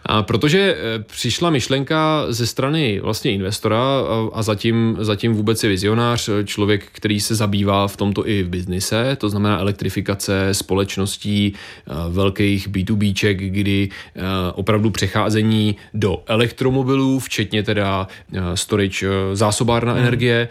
A 0.05 0.23
protože 0.23 0.75
eh, 0.77 1.03
přišla 1.03 1.49
myšlenka 1.49 2.25
ze 2.29 2.47
strany 2.47 2.99
vlastně 2.99 3.31
investora 3.31 3.81
a 4.33 4.43
zatím, 4.43 4.97
zatím 4.99 5.33
vůbec 5.33 5.63
je 5.63 5.69
vizionář, 5.69 6.29
člověk, 6.45 6.85
který 6.91 7.19
se 7.19 7.35
zabývá 7.35 7.87
v 7.87 7.97
tomto 7.97 8.27
i 8.27 8.43
v 8.43 8.49
biznise, 8.49 9.17
to 9.19 9.29
znamená 9.29 9.59
elektrifikace 9.59 10.49
společností 10.51 11.53
eh, 11.53 11.93
velkých 12.09 12.69
B2Bček, 12.69 13.35
kdy 13.35 13.89
eh, 14.15 14.21
opravdu 14.53 14.89
přecházení 14.89 15.75
do 15.93 16.23
elektromobilů, 16.27 17.19
včetně 17.19 17.63
teda 17.63 18.07
storage 18.55 19.07
zásobárna 19.33 19.93
hmm. 19.93 20.01
energie, 20.01 20.47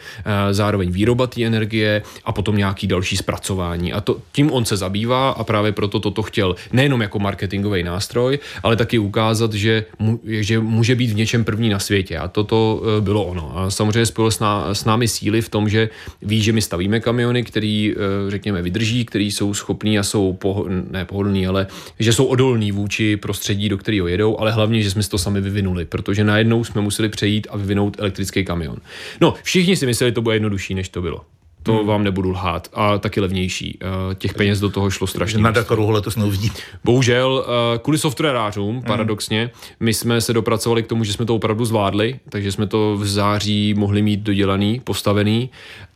zároveň 0.50 0.90
výroba 0.90 1.26
té 1.26 1.45
energie 1.45 2.02
a 2.25 2.33
potom 2.33 2.57
nějaký 2.57 2.87
další 2.87 3.16
zpracování. 3.16 3.92
A 3.92 4.00
to, 4.00 4.16
tím 4.33 4.52
on 4.52 4.64
se 4.64 4.76
zabývá 4.76 5.30
a 5.30 5.45
právě 5.45 5.73
proto 5.73 6.00
toto 6.00 6.23
chtěl 6.23 6.57
nejenom 6.73 7.02
jako 7.02 7.19
marketingový 7.19 7.83
nástroj, 7.83 8.38
ale 8.62 8.76
taky 8.76 8.99
ukázat, 8.99 9.39
ukázat, 9.40 9.54
že, 9.54 9.85
že 10.26 10.61
může 10.61 10.94
být 10.94 11.11
v 11.11 11.14
něčem 11.14 11.44
první 11.44 11.68
na 11.68 11.78
světě. 11.78 12.18
A 12.18 12.28
toto 12.28 12.82
e, 12.99 13.00
bylo 13.00 13.25
ono. 13.25 13.59
A 13.59 13.70
samozřejmě 13.70 14.06
spojil 14.06 14.30
s, 14.30 14.38
ná, 14.38 14.75
s 14.75 14.85
námi 14.85 15.09
síly 15.09 15.42
v 15.42 15.49
tom, 15.49 15.68
že 15.68 15.88
ví, 16.23 16.42
že 16.42 16.52
my 16.52 16.62
stavíme 16.62 17.00
kamiony, 17.00 17.42
který, 17.42 17.94
e, 17.94 18.30
řekněme, 18.30 18.62
vydrží, 18.62 19.04
který 19.04 19.30
jsou 19.30 19.54
schopní 19.54 19.99
a 19.99 20.02
jsou 20.02 20.32
poho, 20.32 20.66
ne 20.68 21.04
pohodlní, 21.04 21.47
ale 21.47 21.66
že 21.99 22.12
jsou 22.12 22.25
odolní 22.25 22.73
vůči 22.73 23.16
prostředí, 23.16 23.68
do 23.68 23.78
kterého 23.78 24.09
jedou, 24.09 24.38
ale 24.38 24.52
hlavně, 24.52 24.82
že 24.82 24.90
jsme 24.90 25.02
to 25.02 25.18
sami 25.18 25.40
vyvinuli, 25.40 25.85
protože 25.85 26.25
najednou 26.25 26.64
jsme 26.64 26.80
museli 26.80 27.09
přejít 27.09 27.47
a 27.50 27.56
vyvinout 27.56 27.97
elektrický 27.99 28.44
kamion. 28.44 28.76
No, 29.20 29.35
všichni 29.42 29.76
si 29.76 29.87
mysleli, 29.87 30.11
že 30.11 30.14
to 30.14 30.23
bude 30.23 30.37
jednodušší, 30.37 30.75
než 30.75 30.88
to 30.88 31.02
bylo. 31.02 31.39
To 31.70 31.76
hmm. 31.76 31.86
vám 31.86 32.04
nebudu 32.04 32.30
lhát. 32.30 32.68
A 32.72 32.98
taky 32.98 33.20
levnější. 33.20 33.78
Eh, 33.82 34.14
těch 34.14 34.34
peněz 34.34 34.60
do 34.60 34.70
toho 34.70 34.90
šlo 34.90 35.06
strašně. 35.06 35.38
Na 35.38 35.50
Dakaru 35.50 35.90
letos 35.90 36.16
neuvidí. 36.16 36.52
Bohužel, 36.84 37.44
eh, 37.46 37.78
kvůli 37.78 37.98
softwarářům, 37.98 38.74
hmm. 38.74 38.84
paradoxně, 38.84 39.50
my 39.80 39.94
jsme 39.94 40.20
se 40.20 40.32
dopracovali 40.32 40.82
k 40.82 40.86
tomu, 40.86 41.04
že 41.04 41.12
jsme 41.12 41.26
to 41.26 41.34
opravdu 41.34 41.64
zvládli, 41.64 42.20
takže 42.28 42.52
jsme 42.52 42.66
to 42.66 42.96
v 42.96 43.06
září 43.06 43.74
mohli 43.74 44.02
mít 44.02 44.20
dodělaný, 44.20 44.80
postavený, 44.84 45.50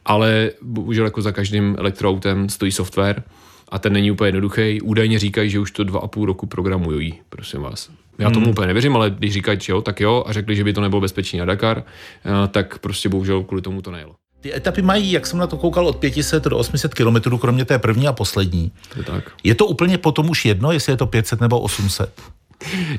ale 0.04 0.50
bohužel 0.62 1.04
jako 1.04 1.22
za 1.22 1.32
každým 1.32 1.76
elektroautem 1.78 2.48
stojí 2.48 2.72
software 2.72 3.22
a 3.68 3.78
ten 3.78 3.92
není 3.92 4.10
úplně 4.10 4.28
jednoduchý. 4.28 4.80
Údajně 4.80 5.18
říkají, 5.18 5.50
že 5.50 5.58
už 5.58 5.70
to 5.70 5.84
dva 5.84 6.00
a 6.00 6.06
půl 6.06 6.26
roku 6.26 6.46
programují, 6.46 7.14
prosím 7.28 7.60
vás. 7.60 7.90
Já 8.18 8.30
tomu 8.30 8.44
hmm. 8.44 8.52
úplně 8.52 8.66
nevěřím, 8.66 8.96
ale 8.96 9.10
když 9.10 9.32
říkají, 9.32 9.58
že 9.62 9.72
jo, 9.72 9.82
tak 9.82 10.00
jo, 10.00 10.24
a 10.26 10.32
řekli, 10.32 10.56
že 10.56 10.64
by 10.64 10.72
to 10.72 10.80
nebylo 10.80 11.00
bezpečný 11.00 11.38
na 11.38 11.44
Dakar, 11.44 11.82
eh, 11.82 12.48
tak 12.48 12.78
prostě 12.78 13.08
bohužel 13.08 13.42
kvůli 13.42 13.62
tomu 13.62 13.82
to 13.82 13.90
nejelo. 13.90 14.14
Ty 14.44 14.54
etapy 14.56 14.82
mají, 14.82 15.12
jak 15.12 15.26
jsem 15.26 15.38
na 15.38 15.46
to 15.46 15.56
koukal, 15.56 15.88
od 15.88 15.96
500 15.96 16.44
do 16.44 16.58
800 16.58 16.94
kilometrů, 16.94 17.38
kromě 17.38 17.64
té 17.64 17.78
první 17.78 18.08
a 18.08 18.12
poslední. 18.12 18.72
To 18.92 19.00
je 19.00 19.04
tak. 19.04 19.32
Je 19.44 19.54
to 19.54 19.66
úplně 19.66 19.98
potom 19.98 20.30
už 20.30 20.44
jedno, 20.44 20.72
jestli 20.72 20.92
je 20.92 20.96
to 20.96 21.06
500 21.06 21.40
nebo 21.40 21.60
800? 21.60 22.20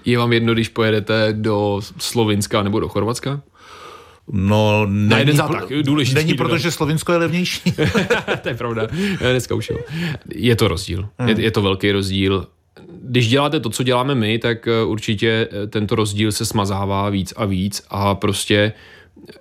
Je 0.06 0.18
vám 0.18 0.34
jedno, 0.34 0.54
když 0.54 0.70
pojedete 0.70 1.34
do 1.34 1.82
Slovinska 1.98 2.64
nebo 2.64 2.80
do 2.80 2.90
Chorvatska? 2.90 3.42
No, 4.32 4.86
není, 4.86 5.20
jeden 5.20 5.38
zátak, 5.38 5.70
důležitý 5.82 6.16
Není, 6.16 6.34
dodat. 6.34 6.50
protože 6.50 6.72
Slovinsko 6.72 7.12
je 7.12 7.18
levnější. 7.18 7.72
to 8.42 8.50
je 8.50 8.56
pravda. 8.56 8.88
Dneska 9.20 9.56
už 9.56 9.70
jo. 9.70 9.78
Je 10.36 10.56
to 10.56 10.68
rozdíl. 10.68 11.10
Je, 11.26 11.42
je 11.42 11.52
to 11.52 11.62
velký 11.62 11.92
rozdíl. 11.92 12.48
Když 13.02 13.28
děláte 13.28 13.60
to, 13.60 13.70
co 13.70 13.84
děláme 13.84 14.16
my, 14.16 14.40
tak 14.40 14.68
eh, 14.68 14.84
určitě 14.84 15.48
eh, 15.52 15.68
tento 15.68 15.96
rozdíl 15.96 16.32
se 16.32 16.46
smazává 16.46 17.10
víc 17.10 17.34
a 17.38 17.46
víc 17.46 17.82
a 17.90 18.16
prostě 18.16 18.74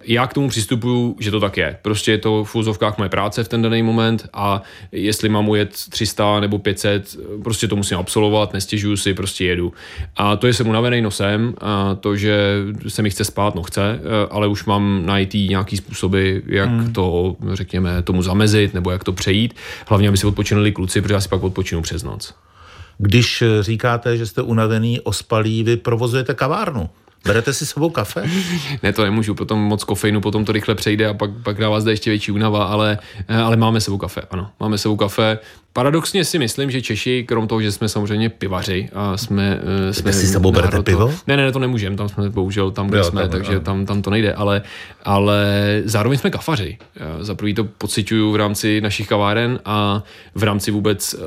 já 0.02 0.26
k 0.26 0.34
tomu 0.34 0.48
přistupuju, 0.48 1.16
že 1.20 1.30
to 1.30 1.40
tak 1.40 1.56
je. 1.56 1.76
Prostě 1.82 2.10
je 2.10 2.18
to 2.18 2.44
v 2.44 2.54
úzovkách 2.54 2.98
moje 2.98 3.10
práce 3.10 3.44
v 3.44 3.48
ten 3.48 3.62
daný 3.62 3.82
moment 3.82 4.28
a 4.32 4.62
jestli 4.92 5.28
mám 5.28 5.48
ujet 5.48 5.70
300 5.90 6.40
nebo 6.40 6.58
500, 6.58 7.16
prostě 7.42 7.68
to 7.68 7.76
musím 7.76 7.98
absolvovat, 7.98 8.52
nestěžuju 8.52 8.96
si, 8.96 9.14
prostě 9.14 9.44
jedu. 9.44 9.72
A 10.16 10.36
to, 10.36 10.46
že 10.46 10.54
jsem 10.54 10.68
unavený 10.68 11.00
nosem, 11.00 11.54
a 11.60 11.94
to, 11.94 12.16
že 12.16 12.56
se 12.88 13.02
mi 13.02 13.10
chce 13.10 13.24
spát, 13.24 13.54
no 13.54 13.62
chce, 13.62 14.00
ale 14.30 14.46
už 14.46 14.64
mám 14.64 15.06
najít 15.06 15.34
nějaký 15.34 15.76
způsoby, 15.76 16.38
jak 16.46 16.68
hmm. 16.68 16.92
to, 16.92 17.36
řekněme, 17.52 18.02
tomu 18.02 18.22
zamezit 18.22 18.74
nebo 18.74 18.90
jak 18.90 19.04
to 19.04 19.12
přejít. 19.12 19.54
Hlavně, 19.86 20.08
aby 20.08 20.16
si 20.16 20.26
odpočinuli 20.26 20.72
kluci, 20.72 21.00
protože 21.00 21.14
já 21.14 21.20
si 21.20 21.28
pak 21.28 21.42
odpočinu 21.42 21.82
přes 21.82 22.02
noc. 22.02 22.34
Když 22.98 23.42
eh, 23.42 23.62
říkáte, 23.62 24.16
že 24.16 24.26
jste 24.26 24.42
unavený, 24.42 25.00
ospalý, 25.00 25.62
vy 25.62 25.76
provozujete 25.76 26.34
kavárnu. 26.34 26.90
Berete 27.24 27.52
si 27.52 27.66
sebou 27.66 27.90
kafe? 27.90 28.24
Ne, 28.82 28.92
to 28.92 29.04
nemůžu, 29.04 29.34
potom 29.34 29.58
moc 29.58 29.84
kofeinu, 29.84 30.20
potom 30.20 30.44
to 30.44 30.52
rychle 30.52 30.74
přejde 30.74 31.08
a 31.08 31.14
pak, 31.14 31.30
pak 31.42 31.58
dává 31.58 31.80
zde 31.80 31.92
ještě 31.92 32.10
větší 32.10 32.32
únava, 32.32 32.64
ale, 32.64 32.98
eh, 33.28 33.36
ale 33.36 33.56
máme 33.56 33.80
sebou 33.80 33.98
kafe, 33.98 34.22
ano. 34.30 34.50
Máme 34.60 34.78
sebou 34.78 34.96
kafe. 34.96 35.38
Paradoxně 35.76 36.24
si 36.24 36.38
myslím, 36.38 36.70
že 36.70 36.82
Češi, 36.82 37.24
krom 37.28 37.48
toho, 37.48 37.62
že 37.62 37.72
jsme 37.72 37.88
samozřejmě 37.88 38.30
pivaři 38.30 38.88
a 38.92 39.16
jsme... 39.16 39.60
eh, 39.88 39.92
jsme 39.92 40.12
si 40.12 40.26
sebou 40.26 40.52
berete 40.52 40.82
pivo? 40.82 41.12
Ne, 41.26 41.36
ne, 41.36 41.52
to 41.52 41.58
nemůžeme, 41.58 41.96
tam 41.96 42.08
jsme 42.08 42.30
bohužel 42.30 42.70
tam, 42.70 42.86
kde 42.86 42.98
Jo, 42.98 43.04
jsme, 43.04 43.20
tam, 43.20 43.30
takže 43.30 43.54
jo. 43.54 43.60
tam, 43.60 43.86
tam 43.86 44.02
to 44.02 44.10
nejde, 44.10 44.34
ale, 44.34 44.62
ale 45.04 45.42
zároveň 45.84 46.18
jsme 46.18 46.30
kafaři. 46.30 46.78
Já 46.96 47.24
Za 47.24 47.34
prvý 47.34 47.54
to 47.54 47.64
pocituju 47.64 48.32
v 48.32 48.36
rámci 48.36 48.80
našich 48.80 49.08
kaváren 49.08 49.60
a 49.64 50.02
v 50.34 50.42
rámci 50.42 50.70
vůbec 50.70 51.14
uh, 51.14 51.20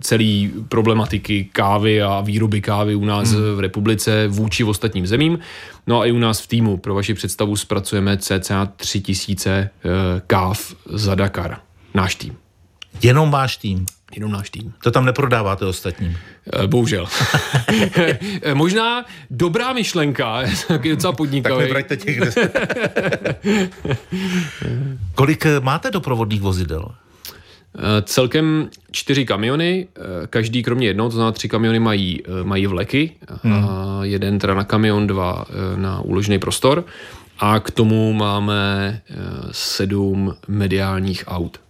celé 0.00 0.48
problematiky 0.68 1.48
kávy 1.52 2.02
a 2.02 2.20
výroby 2.20 2.60
kávy 2.60 2.94
u 2.94 3.04
nás 3.04 3.32
hmm. 3.32 3.54
v 3.54 3.60
republice 3.60 4.28
vůči 4.28 4.64
ostatním 4.64 5.06
zemím. 5.06 5.38
No 5.86 6.00
a 6.00 6.06
i 6.06 6.12
u 6.12 6.18
nás 6.18 6.40
v 6.40 6.46
týmu, 6.46 6.76
pro 6.76 6.94
vaši 6.94 7.14
představu, 7.14 7.56
zpracujeme 7.56 8.16
cca 8.16 8.66
3000 8.76 9.70
uh, 9.84 9.90
káv 10.26 10.74
za 10.86 11.14
Dakar. 11.14 11.56
Náš 11.94 12.14
tým. 12.14 12.43
Jenom 13.02 13.30
váš 13.30 13.56
tým. 13.56 13.86
Jenom 14.14 14.32
náš 14.32 14.50
tým. 14.50 14.72
To 14.82 14.90
tam 14.90 15.04
neprodáváte 15.04 15.64
ostatním. 15.66 16.16
Eh, 16.52 16.66
Bohužel. 16.66 17.06
Eh, 18.42 18.54
Možná 18.54 19.04
dobrá 19.30 19.72
myšlenka, 19.72 20.42
taky 20.68 20.90
docela 20.90 21.12
Tak 21.12 21.16
podnikavý. 21.16 21.62
nebraťte 21.64 21.96
těch. 21.96 22.18
Kolik 25.14 25.46
eh, 25.46 25.60
máte 25.60 25.90
doprovodných 25.90 26.42
vozidel? 26.42 26.94
Celkem 28.02 28.68
čtyři 28.90 29.24
kamiony, 29.26 29.88
každý 30.30 30.62
kromě 30.62 30.86
jednoho, 30.86 31.10
to 31.10 31.14
znamená 31.14 31.32
tři 31.32 31.48
kamiony 31.48 31.78
mají, 31.80 32.22
mají 32.42 32.66
vleky, 32.66 33.10
a 33.52 33.98
jeden 34.02 34.38
teda 34.38 34.54
na 34.54 34.64
kamion, 34.64 35.06
dva 35.06 35.44
na 35.76 36.00
úložný 36.00 36.38
prostor 36.38 36.84
a 37.38 37.60
k 37.60 37.70
tomu 37.70 38.12
máme 38.12 39.00
sedm 39.50 40.34
mediálních 40.48 41.24
aut. 41.26 41.60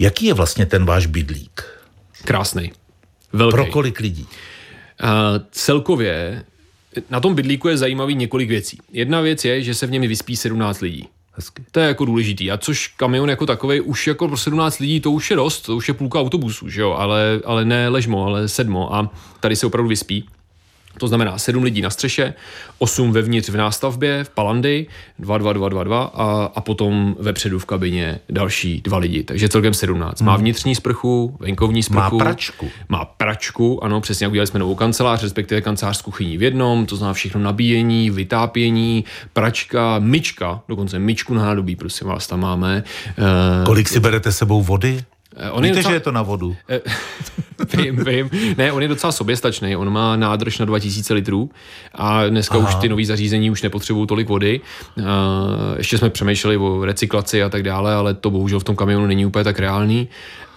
Jaký 0.00 0.26
je 0.26 0.34
vlastně 0.34 0.66
ten 0.66 0.84
váš 0.84 1.06
bydlík? 1.06 1.62
Krásný. 2.24 2.72
Velký. 3.32 3.50
Pro 3.50 3.66
kolik 3.66 4.00
lidí? 4.00 4.26
A 5.00 5.32
celkově 5.50 6.44
na 7.10 7.20
tom 7.20 7.34
bydlíku 7.34 7.68
je 7.68 7.76
zajímavý 7.76 8.14
několik 8.14 8.48
věcí. 8.48 8.78
Jedna 8.92 9.20
věc 9.20 9.44
je, 9.44 9.62
že 9.62 9.74
se 9.74 9.86
v 9.86 9.90
něm 9.90 10.02
vyspí 10.02 10.36
17 10.36 10.80
lidí. 10.80 11.08
Hezky. 11.32 11.64
To 11.70 11.80
je 11.80 11.86
jako 11.86 12.04
důležitý. 12.04 12.50
A 12.50 12.58
což 12.58 12.88
kamion 12.88 13.30
jako 13.30 13.46
takový 13.46 13.80
už 13.80 14.06
jako 14.06 14.28
pro 14.28 14.36
17 14.36 14.78
lidí, 14.78 15.00
to 15.00 15.10
už 15.10 15.30
je 15.30 15.36
dost, 15.36 15.60
to 15.60 15.76
už 15.76 15.88
je 15.88 15.94
půlka 15.94 16.20
autobusu, 16.20 16.68
že 16.68 16.80
jo? 16.80 16.92
Ale, 16.92 17.40
ale 17.44 17.64
ne 17.64 17.88
ležmo, 17.88 18.26
ale 18.26 18.48
sedmo. 18.48 18.94
A 18.94 19.10
tady 19.40 19.56
se 19.56 19.66
opravdu 19.66 19.88
vyspí. 19.88 20.28
To 21.00 21.08
znamená 21.08 21.38
sedm 21.38 21.62
lidí 21.62 21.82
na 21.82 21.90
střeše, 21.90 22.34
osm 22.78 23.12
vevnitř 23.12 23.48
v 23.48 23.56
nástavbě, 23.56 24.24
v 24.24 24.28
palandy, 24.28 24.86
dva, 25.18 25.38
dva, 25.38 25.52
dva, 25.52 25.68
dva, 25.68 25.84
dva 25.84 26.02
a, 26.02 26.52
a 26.54 26.60
potom 26.60 27.16
vepředu 27.18 27.58
v 27.58 27.64
kabině 27.64 28.20
další 28.28 28.80
dva 28.80 28.98
lidi. 28.98 29.22
Takže 29.22 29.48
celkem 29.48 29.74
17. 29.74 30.20
Má 30.20 30.36
vnitřní 30.36 30.74
sprchu, 30.74 31.36
venkovní 31.40 31.82
sprchu. 31.82 32.18
pračku. 32.18 32.68
Má 32.88 33.04
pračku, 33.04 33.84
ano, 33.84 34.00
přesně 34.00 34.24
jak 34.24 34.30
udělali 34.30 34.46
jsme 34.46 34.60
novou 34.60 34.74
kancelář, 34.74 35.22
respektive 35.22 35.60
kancelář 35.60 35.96
s 35.96 36.02
kuchyní 36.02 36.38
v 36.38 36.42
jednom, 36.42 36.86
to 36.86 36.96
znamená 36.96 37.14
všechno 37.14 37.40
nabíjení, 37.40 38.10
vytápění, 38.10 39.04
pračka, 39.32 39.98
myčka, 39.98 40.60
dokonce 40.68 40.98
myčku 40.98 41.34
na 41.34 41.44
nádobí, 41.44 41.76
prosím 41.76 42.06
vás, 42.06 42.26
tam 42.26 42.40
máme. 42.40 42.82
Uh, 43.18 43.24
Kolik 43.66 43.88
si 43.88 44.00
berete 44.00 44.32
sebou 44.32 44.62
vody? 44.62 45.04
On 45.50 45.64
je 45.64 45.70
Víte, 45.70 45.78
docela- 45.80 45.90
že 45.92 45.96
je 45.96 46.00
to 46.00 46.12
na 46.12 46.22
vodu? 46.22 46.56
vím, 47.76 48.04
vím. 48.04 48.30
Ne, 48.58 48.72
on 48.72 48.82
je 48.82 48.88
docela 48.88 49.12
soběstačný, 49.12 49.76
on 49.76 49.92
má 49.92 50.16
nádrž 50.16 50.58
na 50.58 50.64
2000 50.64 51.14
litrů 51.14 51.50
a 51.94 52.26
dneska 52.26 52.58
Aha. 52.58 52.68
už 52.68 52.74
ty 52.74 52.88
nové 52.88 53.04
zařízení 53.04 53.50
už 53.50 53.62
nepotřebují 53.62 54.06
tolik 54.06 54.28
vody. 54.28 54.60
Uh, 54.96 55.04
ještě 55.78 55.98
jsme 55.98 56.10
přemýšleli 56.10 56.56
o 56.56 56.84
recyklaci 56.84 57.42
a 57.42 57.48
tak 57.48 57.62
dále, 57.62 57.94
ale 57.94 58.14
to 58.14 58.30
bohužel 58.30 58.60
v 58.60 58.64
tom 58.64 58.76
kamionu 58.76 59.06
není 59.06 59.26
úplně 59.26 59.44
tak 59.44 59.58
reálný. 59.58 60.08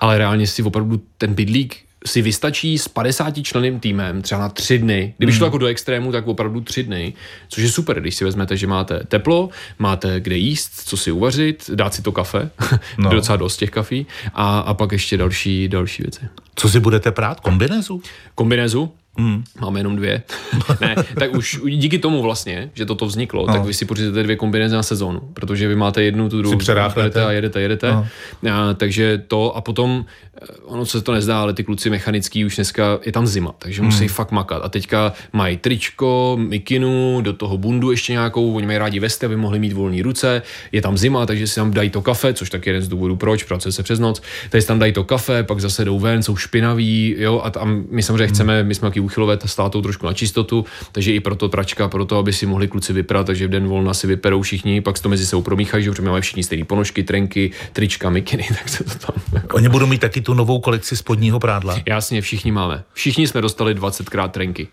Ale 0.01 0.17
reálně 0.17 0.47
si 0.47 0.63
opravdu 0.63 1.01
ten 1.17 1.33
bydlík 1.33 1.77
si 2.05 2.21
vystačí 2.21 2.77
s 2.77 2.87
50 2.87 3.43
členným 3.43 3.79
týmem 3.79 4.21
třeba 4.21 4.41
na 4.41 4.49
tři 4.49 4.77
dny. 4.77 5.13
Kdyby 5.17 5.33
šlo 5.33 5.47
jako 5.47 5.57
do 5.57 5.67
extrému, 5.67 6.11
tak 6.11 6.27
opravdu 6.27 6.61
tři 6.61 6.83
dny, 6.83 7.13
což 7.49 7.63
je 7.63 7.69
super, 7.69 8.01
když 8.01 8.15
si 8.15 8.25
vezmete, 8.25 8.57
že 8.57 8.67
máte 8.67 8.99
teplo, 9.07 9.49
máte 9.79 10.19
kde 10.19 10.37
jíst, 10.37 10.71
co 10.85 10.97
si 10.97 11.11
uvařit, 11.11 11.69
dát 11.73 11.93
si 11.93 12.01
to 12.01 12.11
kafe, 12.11 12.49
no. 12.97 13.09
docela 13.09 13.35
dost 13.35 13.57
těch 13.57 13.69
kafí 13.69 14.05
a, 14.33 14.59
a 14.59 14.73
pak 14.73 14.91
ještě 14.91 15.17
další, 15.17 15.67
další 15.67 16.03
věci. 16.03 16.21
Co 16.55 16.69
si 16.69 16.79
budete 16.79 17.11
prát? 17.11 17.39
Kombinézu? 17.39 18.01
Kombinézu, 18.35 18.91
Hmm. 19.17 19.43
Máme 19.61 19.79
jenom 19.79 19.95
dvě. 19.95 20.23
ne, 20.81 20.95
tak 21.19 21.35
už 21.35 21.59
díky 21.65 21.99
tomu 21.99 22.21
vlastně, 22.21 22.69
že 22.73 22.85
toto 22.85 23.05
vzniklo, 23.05 23.45
no. 23.47 23.53
tak 23.53 23.65
vy 23.65 23.73
si 23.73 23.85
pořídíte 23.85 24.23
dvě 24.23 24.35
kombinézy 24.35 24.75
na 24.75 24.83
sezónu, 24.83 25.19
protože 25.33 25.67
vy 25.67 25.75
máte 25.75 26.03
jednu, 26.03 26.29
tu 26.29 26.37
druhou, 26.37 26.59
jedete 26.97 27.25
a 27.25 27.31
jedete, 27.31 27.61
jedete. 27.61 27.91
No. 27.91 28.07
A, 28.51 28.73
takže 28.73 29.23
to 29.27 29.55
a 29.55 29.61
potom, 29.61 30.05
eh, 30.41 30.45
ono 30.63 30.85
se 30.85 31.01
to 31.01 31.11
nezdá, 31.11 31.41
ale 31.41 31.53
ty 31.53 31.63
kluci 31.63 31.89
mechanický 31.89 32.45
už 32.45 32.55
dneska 32.55 32.99
je 33.05 33.11
tam 33.11 33.27
zima, 33.27 33.53
takže 33.57 33.81
hmm. 33.81 33.91
musí 33.91 34.07
fakt 34.07 34.31
makat. 34.31 34.61
A 34.65 34.69
teďka 34.69 35.13
mají 35.33 35.57
tričko, 35.57 36.37
mikinu, 36.39 37.21
do 37.21 37.33
toho 37.33 37.57
bundu 37.57 37.91
ještě 37.91 38.13
nějakou, 38.13 38.53
oni 38.53 38.65
mají 38.65 38.77
rádi 38.77 38.99
vesty, 38.99 39.25
aby 39.25 39.35
mohli 39.35 39.59
mít 39.59 39.73
volné 39.73 40.03
ruce, 40.03 40.41
je 40.71 40.81
tam 40.81 40.97
zima, 40.97 41.25
takže 41.25 41.47
si 41.47 41.55
tam 41.55 41.71
dají 41.71 41.89
to 41.89 42.01
kafe, 42.01 42.33
což 42.33 42.49
tak 42.49 42.65
je 42.65 42.69
jeden 42.69 42.81
z 42.81 42.87
důvodů, 42.87 43.15
proč, 43.15 43.43
pracuje 43.43 43.71
se 43.71 43.83
přes 43.83 43.99
noc, 43.99 44.21
takže 44.49 44.61
si 44.61 44.67
tam 44.67 44.79
dají 44.79 44.93
to 44.93 45.03
kafe, 45.03 45.43
pak 45.43 45.59
zase 45.59 45.85
jdou 45.85 45.99
ven, 45.99 46.23
jsou 46.23 46.35
špinaví, 46.35 47.15
jo, 47.17 47.41
a 47.43 47.49
tam 47.49 47.83
my 47.89 48.03
samozřejmě 48.03 48.25
hmm. 48.25 48.33
chceme, 48.33 48.63
my 48.63 48.75
jsme 48.75 48.91
taky 49.03 49.05
uchylové 49.05 49.37
státou 49.45 49.81
trošku 49.81 50.05
na 50.05 50.13
čistotu, 50.13 50.65
takže 50.91 51.13
i 51.13 51.19
proto 51.19 51.49
pračka, 51.49 51.87
proto, 51.87 52.17
aby 52.17 52.33
si 52.33 52.45
mohli 52.45 52.67
kluci 52.67 52.93
vyprat, 52.93 53.25
takže 53.27 53.47
v 53.47 53.49
den 53.49 53.67
volna 53.67 53.93
si 53.93 54.07
vyperou 54.07 54.41
všichni, 54.41 54.81
pak 54.81 54.99
to 54.99 55.09
mezi 55.09 55.25
sebou 55.25 55.41
promíchají, 55.41 55.83
že 55.83 55.91
protože 55.91 56.01
máme 56.03 56.21
všichni 56.21 56.43
stejné 56.43 56.65
ponožky, 56.65 57.03
trenky, 57.03 57.51
trička, 57.73 58.09
mikiny, 58.09 58.47
tak 58.49 58.69
se 58.69 58.83
to 58.83 58.89
tam 58.89 59.21
jako... 59.33 59.55
Oni 59.55 59.69
budou 59.69 59.87
mít 59.87 60.01
taky 60.01 60.21
tu 60.21 60.33
novou 60.33 60.59
kolekci 60.59 60.97
spodního 60.97 61.39
prádla. 61.39 61.81
Jasně, 61.85 62.21
všichni 62.21 62.51
máme. 62.51 62.83
Všichni 62.93 63.27
jsme 63.27 63.41
dostali 63.41 63.75
20krát 63.75 64.29
trenky. 64.29 64.67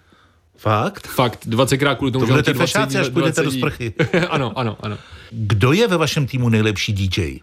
Fakt? 0.57 1.07
Fakt, 1.07 1.47
20krát 1.47 1.97
kvůli 1.97 2.12
tomu, 2.12 2.23
To 2.23 2.27
že 2.27 2.33
budete 2.33 2.53
ti 2.53 2.59
20 2.59 2.66
fešáci, 2.66 2.99
až 2.99 3.09
půjdete 3.09 3.43
do 3.43 3.51
20 3.51 3.59
sprchy. 3.59 3.95
ano, 4.29 4.53
ano, 4.57 4.77
ano. 4.81 4.99
Kdo 5.31 5.73
je 5.73 5.88
ve 5.88 5.97
vašem 5.97 6.27
týmu 6.27 6.49
nejlepší 6.49 6.93
DJ? 6.93 7.38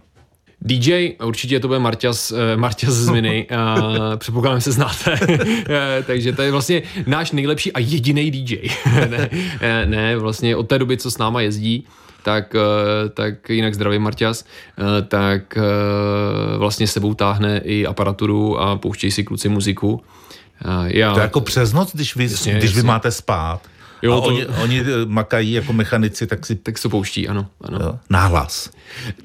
DJ, 0.62 1.10
určitě 1.24 1.60
to 1.60 1.68
bude 1.68 1.80
Marťas, 1.80 2.32
eh, 2.32 2.58
Marťas 2.58 2.94
z 2.94 3.10
Miny, 3.10 3.48
předpokládám, 4.18 4.60
že 4.60 4.64
se 4.64 4.72
znáte, 4.72 5.20
Eh, 5.70 6.04
takže 6.08 6.34
to 6.34 6.42
je 6.42 6.52
vlastně 6.52 6.82
náš 7.08 7.32
nejlepší 7.32 7.74
a 7.74 7.80
jediný 7.80 8.32
DJ. 8.32 8.58
ne, 9.10 9.30
eh, 9.62 9.86
ne, 9.86 10.18
vlastně 10.18 10.56
od 10.56 10.68
té 10.68 10.80
doby, 10.80 10.98
co 10.98 11.12
s 11.12 11.18
náma 11.18 11.42
jezdí, 11.42 11.86
tak, 12.24 12.56
tak 13.14 13.50
jinak 13.50 13.74
zdravý 13.76 14.00
Marťas, 14.00 14.46
tak 15.08 15.58
vlastně 16.58 16.88
sebou 16.88 17.14
táhne 17.14 17.62
i 17.64 17.86
aparaturu 17.86 18.60
a 18.62 18.78
pouštějí 18.78 19.12
si 19.12 19.24
kluci 19.24 19.50
muziku. 19.50 20.04
Já, 20.86 21.14
To 21.14 21.20
je 21.20 21.24
jako 21.24 21.42
přes 21.42 21.74
noc, 21.74 21.92
když 21.94 22.16
vy, 22.16 22.24
Jasně, 22.24 22.54
když 22.54 22.72
vy 22.72 22.78
jasně. 22.78 22.88
máte 22.88 23.12
spát. 23.12 23.62
Jo, 24.02 24.14
a 24.18 24.22
to- 24.22 24.28
oni, 24.28 24.46
oni 24.46 24.80
eh, 24.80 24.86
makají 25.06 25.52
jako 25.52 25.74
mechanici, 25.74 26.28
tak 26.28 26.46
si 26.46 26.56
tak 26.56 26.78
se 26.78 26.90
pouští, 26.90 27.28
ano. 27.28 27.48
ano. 27.62 27.80
jo, 27.82 28.00
náhlas. 28.10 28.72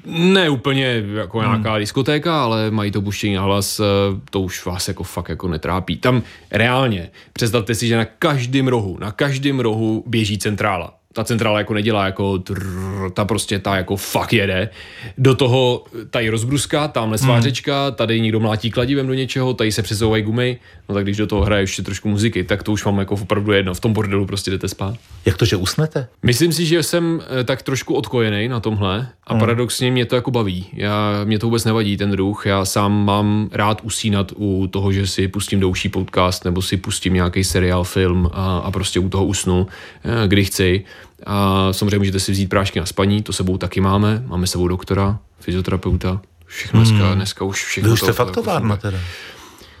Ne 0.05 0.49
úplně 0.49 1.03
jako 1.13 1.41
nějaká 1.41 1.77
diskotéka, 1.77 2.43
ale 2.43 2.71
mají 2.71 2.91
to 2.91 3.01
puštění 3.01 3.35
na 3.35 3.41
hlas, 3.41 3.79
eh, 3.79 3.83
to 4.29 4.41
už 4.41 4.65
vás 4.65 4.87
jako 4.87 5.03
fakt 5.03 5.29
jako 5.29 5.47
netrápí. 5.47 5.97
Tam 5.97 6.23
reálně, 6.51 7.09
představte 7.33 7.75
si, 7.75 7.87
že 7.87 7.97
na 7.97 8.05
každém 8.05 8.67
rohu, 8.67 8.97
na 8.99 9.11
každém 9.11 9.59
rohu 9.59 10.03
běží 10.07 10.37
centrála. 10.37 10.93
Ta 11.13 11.23
centrála 11.23 11.57
jako 11.57 11.73
nedělá 11.73 12.05
jako 12.05 12.39
trrr, 12.39 13.09
ta 13.13 13.25
prostě 13.25 13.59
ta 13.59 13.75
jako 13.75 13.95
fakt 13.95 14.33
jede. 14.33 14.69
Do 15.17 15.35
toho 15.35 15.83
tady 16.09 16.29
rozbruska, 16.29 16.87
tamhle 16.87 17.17
svářečka, 17.17 17.91
tady 17.91 18.21
někdo 18.21 18.39
mlátí 18.39 18.71
kladivem 18.71 19.07
do 19.07 19.13
něčeho, 19.13 19.53
tady 19.53 19.71
se 19.71 19.81
přesouvají 19.81 20.23
gumy, 20.23 20.57
no 20.89 20.95
tak 20.95 21.03
když 21.03 21.17
do 21.17 21.27
toho 21.27 21.45
hraje 21.45 21.63
ještě 21.63 21.83
trošku 21.83 22.09
muziky, 22.09 22.43
tak 22.43 22.63
to 22.63 22.71
už 22.71 22.85
mám 22.85 22.99
jako 22.99 23.13
opravdu 23.13 23.51
jedno. 23.51 23.73
V 23.73 23.79
tom 23.79 23.93
bordelu 23.93 24.25
prostě 24.25 24.51
jdete 24.51 24.67
spát. 24.67 24.95
Jak 25.25 25.37
to, 25.37 25.45
že 25.45 25.55
usnete? 25.55 26.07
Myslím 26.23 26.51
si, 26.53 26.65
že 26.65 26.83
jsem 26.83 27.21
eh, 27.39 27.43
tak 27.43 27.61
trošku 27.61 27.93
odkojený 27.93 28.47
na 28.47 28.59
tomhle 28.59 29.07
a 29.27 29.35
paradoxně 29.35 29.91
mě 29.91 30.05
to 30.05 30.15
jako 30.15 30.31
baví. 30.31 30.65
Já, 30.73 31.21
mě 31.23 31.39
to 31.39 31.47
vůbec 31.47 31.65
nevadí, 31.65 31.97
ten 31.97 32.11
druh. 32.11 32.45
Já 32.45 32.65
sám 32.65 33.05
mám 33.05 33.49
rád 33.51 33.81
usínat 33.83 34.31
u 34.35 34.67
toho, 34.67 34.91
že 34.91 35.07
si 35.07 35.27
pustím 35.27 35.59
douší 35.59 35.89
podcast 35.89 36.45
nebo 36.45 36.61
si 36.61 36.77
pustím 36.77 37.13
nějaký 37.13 37.43
seriál, 37.43 37.83
film 37.83 38.29
a, 38.33 38.57
a 38.57 38.71
prostě 38.71 38.99
u 38.99 39.09
toho 39.09 39.25
usnu, 39.25 39.67
eh, 40.03 40.27
kdy 40.27 40.45
chci. 40.45 40.83
A 41.25 41.67
samozřejmě 41.73 41.97
můžete 41.97 42.19
si 42.19 42.31
vzít 42.31 42.47
prášky 42.47 42.79
na 42.79 42.85
spaní, 42.85 43.21
to 43.23 43.33
sebou 43.33 43.57
taky 43.57 43.81
máme. 43.81 44.23
Máme 44.27 44.47
sebou 44.47 44.67
doktora, 44.67 45.19
fyzioterapeuta, 45.39 46.21
všechno 46.45 46.79
dneska, 46.83 47.13
dneska 47.15 47.45
už 47.45 47.65
všechno. 47.65 47.87
Vy 47.89 47.93
už 47.93 47.99
to- 47.99 48.05
jste 48.05 48.13
fakt 48.13 48.31
továrna 48.31 48.59
funguje. 48.75 48.77
teda. 48.91 48.97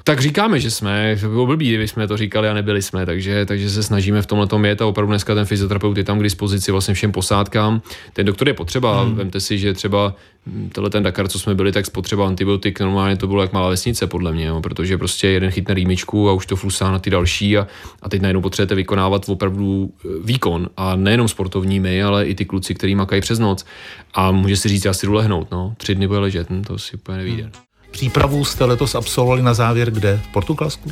Tak 0.05 0.21
říkáme, 0.21 0.59
že 0.59 0.71
jsme, 0.71 1.15
že 1.15 1.27
by 1.27 1.33
bylo 1.33 1.45
blbý, 1.45 1.67
kdyby 1.69 1.87
jsme 1.87 2.07
to 2.07 2.17
říkali 2.17 2.49
a 2.49 2.53
nebyli 2.53 2.81
jsme, 2.81 3.05
takže, 3.05 3.45
takže 3.45 3.69
se 3.69 3.83
snažíme 3.83 4.21
v 4.21 4.25
tomhle 4.25 4.47
tom 4.47 4.65
jet 4.65 4.81
a 4.81 4.85
opravdu 4.85 5.11
dneska 5.11 5.35
ten 5.35 5.45
fyzioterapeut 5.45 5.97
je 5.97 6.03
tam 6.03 6.19
k 6.19 6.23
dispozici 6.23 6.71
vlastně 6.71 6.93
všem 6.93 7.11
posádkám. 7.11 7.81
Ten 8.13 8.25
doktor 8.25 8.47
je 8.47 8.53
potřeba, 8.53 9.03
hmm. 9.03 9.15
vemte 9.15 9.39
si, 9.39 9.57
že 9.57 9.73
třeba 9.73 10.15
tenhle 10.71 10.89
ten 10.89 11.03
Dakar, 11.03 11.27
co 11.27 11.39
jsme 11.39 11.55
byli, 11.55 11.71
tak 11.71 11.85
spotřeba 11.85 12.27
antibiotik 12.27 12.79
normálně 12.79 13.17
to 13.17 13.27
bylo 13.27 13.41
jak 13.41 13.53
malá 13.53 13.69
vesnice 13.69 14.07
podle 14.07 14.31
mě, 14.33 14.45
jo, 14.45 14.61
protože 14.61 14.97
prostě 14.97 15.27
jeden 15.27 15.51
chytne 15.51 15.73
rýmičku 15.73 16.29
a 16.29 16.33
už 16.33 16.45
to 16.45 16.55
flusá 16.55 16.91
na 16.91 16.99
ty 16.99 17.09
další 17.09 17.57
a, 17.57 17.67
a 18.01 18.09
teď 18.09 18.21
najednou 18.21 18.41
potřebujete 18.41 18.75
vykonávat 18.75 19.29
opravdu 19.29 19.93
eh, 20.05 20.07
výkon 20.23 20.69
a 20.77 20.95
nejenom 20.95 21.27
sportovní 21.27 21.79
my, 21.79 22.03
ale 22.03 22.25
i 22.25 22.35
ty 22.35 22.45
kluci, 22.45 22.75
který 22.75 22.95
makají 22.95 23.21
přes 23.21 23.39
noc 23.39 23.65
a 24.13 24.31
může 24.31 24.57
si 24.57 24.69
říct, 24.69 24.85
já 24.85 24.93
si 24.93 25.05
jdu 25.05 25.13
lehnout, 25.13 25.51
no, 25.51 25.73
tři 25.77 25.95
dny 25.95 26.07
bude 26.07 26.19
ležet, 26.19 26.49
hm, 26.49 26.63
to 26.63 26.77
si 26.77 26.95
úplně 26.95 27.17
nevíde. 27.17 27.51
Přípravu 27.93 28.45
jste 28.45 28.65
letos 28.65 28.95
absolvovali 28.95 29.41
na 29.41 29.53
závěr 29.53 29.91
kde? 29.91 30.21
V 30.23 30.27
Portugalsku? 30.27 30.91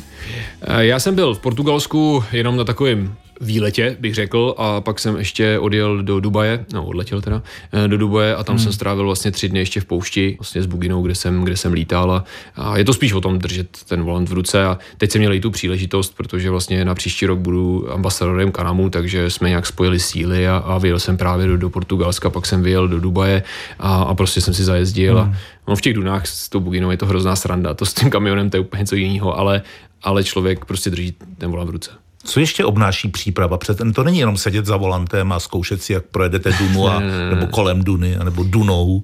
Eh, 0.62 0.84
Já 0.86 0.98
jsem 1.00 1.14
byl 1.14 1.34
v 1.34 1.38
Portugalsku 1.38 2.24
jenom 2.32 2.56
na 2.56 2.64
takovém 2.64 3.14
výletě, 3.42 3.96
bych 4.00 4.14
řekl, 4.14 4.54
a 4.58 4.80
pak 4.80 4.98
jsem 4.98 5.16
ještě 5.16 5.58
odjel 5.58 6.02
do 6.02 6.20
Dubaje, 6.20 6.64
no 6.72 6.84
odletěl 6.84 7.20
teda, 7.20 7.42
eh, 7.72 7.88
do 7.88 7.98
Dubaje 7.98 8.36
a 8.36 8.44
tam 8.44 8.56
hmm. 8.56 8.62
jsem 8.64 8.72
strávil 8.72 9.04
vlastně 9.04 9.30
tři 9.30 9.48
dny 9.48 9.58
ještě 9.58 9.80
v 9.80 9.84
poušti, 9.84 10.36
vlastně 10.38 10.62
s 10.62 10.66
Buginou, 10.66 11.02
kde 11.02 11.14
jsem, 11.14 11.44
kde 11.44 11.56
jsem 11.56 11.72
lítal 11.72 12.12
a, 12.12 12.24
a 12.56 12.78
je 12.78 12.84
to 12.84 12.94
spíš 12.94 13.12
o 13.12 13.20
tom 13.20 13.38
držet 13.38 13.68
ten 13.88 14.02
volant 14.02 14.28
v 14.28 14.32
ruce 14.32 14.64
a 14.64 14.78
teď 14.98 15.10
jsem 15.10 15.20
měl 15.20 15.32
i 15.32 15.40
tu 15.40 15.50
příležitost, 15.50 16.14
protože 16.16 16.50
vlastně 16.50 16.84
na 16.84 16.94
příští 16.94 17.26
rok 17.26 17.38
budu 17.38 17.92
ambasadorem 17.92 18.52
Kanamu, 18.52 18.90
takže 18.90 19.30
jsme 19.30 19.48
nějak 19.48 19.66
spojili 19.66 20.00
síly 20.00 20.48
a, 20.48 20.56
a 20.56 20.78
vyjel 20.78 20.98
jsem 20.98 21.16
právě 21.16 21.46
do, 21.46 21.56
do 21.56 21.70
Portugalska, 21.70 22.30
pak 22.30 22.46
jsem 22.46 22.62
vyjel 22.62 22.88
do 22.88 23.00
Dubaje 23.00 23.42
a, 23.78 24.02
a 24.02 24.14
prostě 24.14 24.40
jsem 24.40 24.54
si 24.54 24.64
zajezdil 24.64 25.18
a 25.18 25.34
no, 25.68 25.76
v 25.76 25.80
těch 25.80 25.94
dunách 25.94 26.26
s 26.26 26.48
tou 26.48 26.60
Buginou 26.60 26.90
je 26.90 26.96
to 26.96 27.06
hrozná 27.06 27.36
sranda, 27.36 27.74
to 27.74 27.86
s 27.86 27.94
tím 27.94 28.10
kamionem 28.10 28.50
to 28.50 28.56
je 28.56 28.60
úplně 28.60 28.80
něco 28.80 28.96
jiného, 28.96 29.38
ale, 29.38 29.62
ale 30.02 30.24
člověk 30.24 30.64
prostě 30.64 30.90
drží 30.90 31.14
ten 31.38 31.50
volant 31.50 31.70
v 31.70 31.72
ruce. 31.72 31.90
Co 32.24 32.40
ještě 32.40 32.64
obnáší 32.64 33.08
příprava? 33.08 33.58
Před, 33.58 33.78
to 33.94 34.04
není 34.04 34.18
jenom 34.18 34.36
sedět 34.36 34.66
za 34.66 34.76
volantem 34.76 35.32
a 35.32 35.40
zkoušet 35.40 35.82
si, 35.82 35.92
jak 35.92 36.04
projedete 36.04 36.52
Dunu, 36.52 36.88
a, 36.88 37.00
nebo 37.30 37.46
kolem 37.46 37.84
Duny, 37.84 38.18
nebo 38.24 38.44
Dunou. 38.44 39.02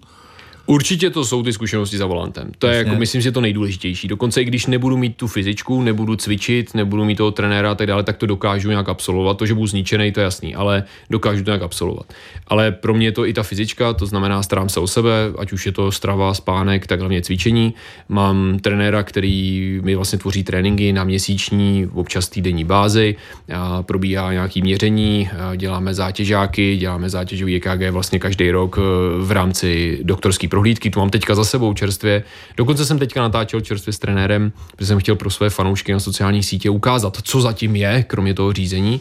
Určitě 0.71 1.11
to 1.11 1.25
jsou 1.25 1.43
ty 1.43 1.53
zkušenosti 1.53 1.99
za 1.99 2.07
volantem. 2.07 2.51
To 2.59 2.67
je 2.67 2.77
jako, 2.77 2.95
myslím, 2.95 3.21
že 3.21 3.33
to 3.33 3.41
nejdůležitější. 3.41 4.09
Dokonce 4.09 4.43
i 4.43 4.45
když 4.45 4.67
nebudu 4.67 4.97
mít 4.97 5.17
tu 5.17 5.27
fyzičku, 5.27 5.83
nebudu 5.83 6.17
cvičit, 6.17 6.75
nebudu 6.75 7.05
mít 7.05 7.17
toho 7.17 7.31
trenéra 7.31 7.71
a 7.71 7.75
tak 7.75 7.87
dále, 7.87 8.03
tak 8.03 8.17
to 8.17 8.27
dokážu 8.27 8.71
nějak 8.71 8.89
absolvovat. 8.89 9.39
To, 9.39 9.47
že 9.47 9.55
budu 9.55 9.67
zničený, 9.67 10.13
to 10.13 10.21
je 10.21 10.25
jasný, 10.25 10.55
ale 10.55 10.85
dokážu 11.11 11.45
to 11.45 11.51
nějak 11.51 11.63
absolvovat. 11.63 12.13
Ale 12.49 12.73
pro 12.73 12.95
mě 12.95 13.07
je 13.07 13.13
to 13.13 13.27
i 13.27 13.33
ta 13.33 13.43
fyzička, 13.43 13.93
to 13.93 14.07
znamená 14.07 14.43
starám 14.43 14.69
se 14.69 14.81
o 14.81 14.87
sebe, 14.87 15.11
ať 15.39 15.53
už 15.53 15.67
je 15.67 15.73
to 15.73 15.93
strava, 15.93 16.35
spánek, 16.35 16.87
tak 16.87 17.01
hlavně 17.01 17.23
cvičení. 17.23 17.75
Mám 18.09 18.59
trenéra, 18.59 19.03
který 19.03 19.81
mi 19.83 19.95
vlastně 19.95 20.19
tvoří 20.19 20.45
tréninky 20.45 20.93
na 20.93 21.05
měsíční, 21.05 21.89
občas 21.95 22.29
týdenní 22.29 22.65
bázi, 22.65 23.17
a 23.55 23.83
probíhá 23.83 24.33
nějaký 24.33 24.63
měření, 24.63 25.31
děláme 25.57 25.95
zátěžáky, 25.95 26.77
děláme 26.77 27.11
zátěžový 27.11 27.57
EKG 27.57 27.91
vlastně 27.91 28.19
každý 28.19 28.51
rok 28.51 28.79
eh, 28.79 28.83
v 29.25 29.31
rámci 29.31 29.99
doktorské 30.03 30.49
prohlídky, 30.59 30.91
tu 30.91 31.01
mám 31.01 31.11
teďka 31.11 31.35
za 31.35 31.45
sebou 31.45 31.75
čerstvě. 31.75 32.25
Dokonce 32.57 32.85
jsem 32.85 32.99
teďka 32.99 33.23
natáčel 33.23 33.61
čerstvě 33.61 33.93
s 33.93 33.99
trenérem, 33.99 34.53
protože 34.77 34.87
jsem 34.87 34.99
chtěl 34.99 35.17
pro 35.17 35.31
své 35.31 35.51
fanoušky 35.51 35.93
na 35.93 36.01
sociálních 36.01 36.47
sítě 36.47 36.71
ukázat, 36.71 37.19
co 37.23 37.41
zatím 37.41 37.77
je, 37.77 38.03
kromě 38.03 38.35
toho 38.35 38.53
řízení, 38.53 39.01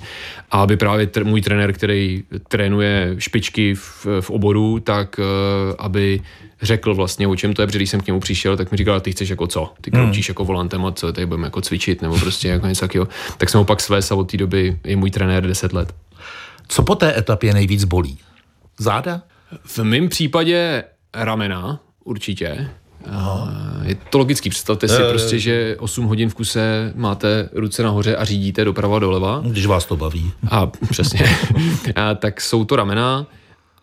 a 0.52 0.62
aby 0.62 0.78
právě 0.78 1.06
tr- 1.06 1.26
můj 1.26 1.42
trenér, 1.42 1.74
který 1.74 2.24
trénuje 2.48 3.16
špičky 3.18 3.76
v, 3.76 4.08
v 4.22 4.30
oboru, 4.30 4.80
tak 4.80 5.20
eh, 5.20 5.24
aby 5.78 6.22
řekl 6.62 6.96
vlastně, 6.96 7.28
o 7.28 7.36
čem 7.36 7.54
to 7.54 7.62
je, 7.62 7.68
protože 7.68 7.80
když 7.80 7.90
jsem 7.90 8.02
k 8.02 8.08
němu 8.08 8.20
přišel, 8.20 8.58
tak 8.58 8.72
mi 8.72 8.78
říkal, 8.78 9.00
ty 9.02 9.12
chceš 9.12 9.30
jako 9.30 9.48
co? 9.48 9.74
Ty 9.82 9.92
kroučíš 9.92 10.30
jako 10.30 10.46
volantem 10.46 10.86
a 10.86 10.92
co, 10.92 11.14
tady 11.14 11.26
budeme 11.26 11.48
jako 11.48 11.62
cvičit, 11.62 12.02
nebo 12.02 12.20
prostě 12.20 12.48
jako 12.48 12.68
něco 12.68 12.82
takového. 12.82 13.08
Tak 13.38 13.50
jsem 13.50 13.58
ho 13.58 13.66
pak 13.66 13.82
svést 13.82 14.12
a 14.12 14.16
od 14.16 14.32
té 14.32 14.38
doby 14.38 14.80
je 14.84 14.96
můj 14.96 15.12
trenér 15.12 15.48
10 15.48 15.74
let. 15.74 15.96
Co 16.68 16.84
po 16.84 16.96
té 16.96 17.18
etapě 17.18 17.54
nejvíc 17.54 17.84
bolí? 17.84 18.18
Záda? 18.78 19.22
V 19.66 19.80
mém 19.80 20.10
případě 20.10 20.84
ramena, 21.14 21.80
určitě. 22.04 22.70
A 23.12 23.50
Je 23.84 23.96
to 23.96 24.18
logický, 24.18 24.50
představte 24.50 24.88
si 24.88 25.02
prostě, 25.10 25.40
že 25.40 25.76
8 25.80 26.06
hodin 26.06 26.30
v 26.30 26.34
kuse 26.34 26.94
máte 26.96 27.50
ruce 27.54 27.84
nahoře 27.84 28.16
a 28.16 28.26
řídíte 28.26 28.66
doprava 28.66 29.00
doleva. 29.00 29.42
Když 29.46 29.66
vás 29.66 29.86
to 29.86 29.96
baví. 29.96 30.32
A 30.52 30.68
přesně. 30.68 31.38
a, 31.96 32.14
tak 32.14 32.42
jsou 32.42 32.66
to 32.66 32.76
ramena 32.76 33.28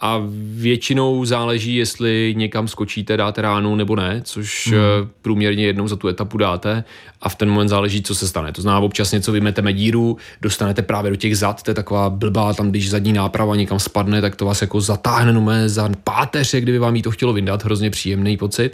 a 0.00 0.22
většinou 0.54 1.24
záleží, 1.24 1.76
jestli 1.76 2.35
někam 2.37 2.68
skočíte, 2.68 3.16
dáte 3.16 3.42
ránu 3.42 3.76
nebo 3.76 3.96
ne, 3.96 4.20
což 4.24 4.66
hmm. 4.66 4.78
průměrně 5.22 5.66
jednou 5.66 5.88
za 5.88 5.96
tu 5.96 6.09
etapu 6.09 6.38
dáte 6.38 6.85
a 7.22 7.28
v 7.28 7.35
ten 7.35 7.50
moment 7.50 7.68
záleží, 7.68 8.02
co 8.02 8.14
se 8.14 8.28
stane. 8.28 8.52
To 8.52 8.62
znamená, 8.62 8.80
občas 8.80 9.12
něco 9.12 9.33
vymeteme 9.33 9.72
díru, 9.72 10.16
dostanete 10.42 10.83
právě 10.83 11.11
do 11.11 11.16
těch 11.16 11.37
zad, 11.37 11.62
to 11.62 11.70
je 11.70 11.74
taková 11.74 12.11
blbá, 12.11 12.54
tam 12.54 12.70
když 12.70 12.90
zadní 12.90 13.12
náprava 13.12 13.57
někam 13.57 13.78
spadne, 13.78 14.20
tak 14.20 14.37
to 14.37 14.44
vás 14.44 14.62
jako 14.62 14.80
zatáhne 14.80 15.33
no 15.33 15.46
za 15.66 15.88
páteře, 16.04 16.61
kdyby 16.61 16.78
vám 16.78 16.96
jí 16.96 17.02
to 17.02 17.11
chtělo 17.11 17.33
vyndat, 17.33 17.64
hrozně 17.64 17.90
příjemný 17.90 18.37
pocit. 18.37 18.72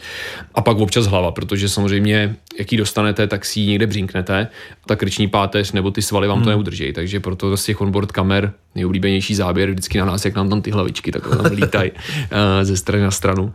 A 0.54 0.60
pak 0.60 0.78
občas 0.78 1.06
hlava, 1.06 1.32
protože 1.32 1.68
samozřejmě, 1.68 2.36
jaký 2.58 2.76
dostanete, 2.76 3.26
tak 3.26 3.44
si 3.44 3.60
ji 3.60 3.66
někde 3.66 3.86
břínknete, 3.86 4.48
ta 4.86 4.96
krční 4.96 5.28
páteř 5.28 5.72
nebo 5.72 5.90
ty 5.90 6.02
svaly 6.02 6.28
vám 6.28 6.42
to 6.42 6.50
neudrží, 6.50 6.92
takže 6.92 7.20
proto 7.20 7.56
z 7.56 7.64
těch 7.64 7.80
onboard 7.80 8.12
kamer 8.12 8.52
nejoblíbenější 8.74 9.34
záběr 9.34 9.70
vždycky 9.70 9.98
na 9.98 10.04
nás, 10.04 10.24
jak 10.24 10.34
nám 10.34 10.48
tam 10.48 10.62
ty 10.62 10.70
hlavičky 10.70 11.12
takhle 11.12 11.36
tam 11.36 11.52
lítají 11.52 11.90
uh, 11.90 11.98
ze 12.62 12.76
strany 12.76 13.02
na 13.02 13.10
stranu. 13.10 13.42
Uh, 13.44 13.52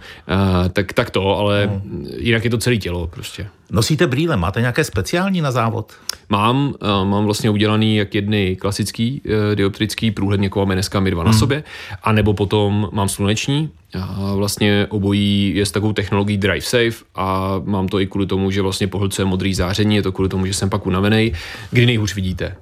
tak, 0.74 0.94
tak 0.94 1.10
to, 1.10 1.38
ale 1.38 1.82
jinak 2.18 2.44
je 2.44 2.50
to 2.50 2.58
celé 2.58 2.78
tělo 2.78 3.08
prostě. 3.08 3.48
Nosíte 3.72 4.08
brýle, 4.08 4.38
máte 4.38 4.60
nějaké 4.60 4.84
speciální 4.84 5.42
na 5.42 5.52
závod? 5.52 5.94
Mám, 6.30 6.68
uh, 6.68 7.08
mám 7.10 7.26
vlastně 7.26 7.50
udělaný 7.50 7.96
jak 7.96 8.16
jedny 8.16 8.56
klasický 8.56 9.22
dioptrický 9.56 10.12
průhledně 10.12 10.50
kovameneska 10.50 11.00
my 11.00 11.12
dva 11.12 11.24
na 11.24 11.34
sobě, 11.34 11.64
a 12.04 12.12
nebo 12.12 12.34
potom 12.34 12.90
mám 12.92 13.10
sluneční, 13.10 13.70
a 14.02 14.34
vlastně 14.36 14.88
obojí 14.90 15.54
je 15.56 15.66
s 15.66 15.72
takovou 15.72 15.94
technologií 15.94 16.38
Drive 16.38 16.62
Safe 16.62 17.06
a 17.16 17.56
mám 17.66 17.88
to 17.88 18.00
i 18.00 18.08
kvůli 18.08 18.26
tomu, 18.28 18.52
že 18.52 18.62
vlastně 18.62 18.88
pohlcuje 18.88 19.26
modrý 19.26 19.54
záření, 19.54 19.96
je 19.96 20.02
to 20.02 20.12
kvůli 20.12 20.30
tomu, 20.30 20.46
že 20.46 20.54
jsem 20.54 20.70
pak 20.70 20.86
unavený, 20.86 21.34
kdy 21.72 21.86
nejhůř 21.86 22.16
vidíte, 22.16 22.56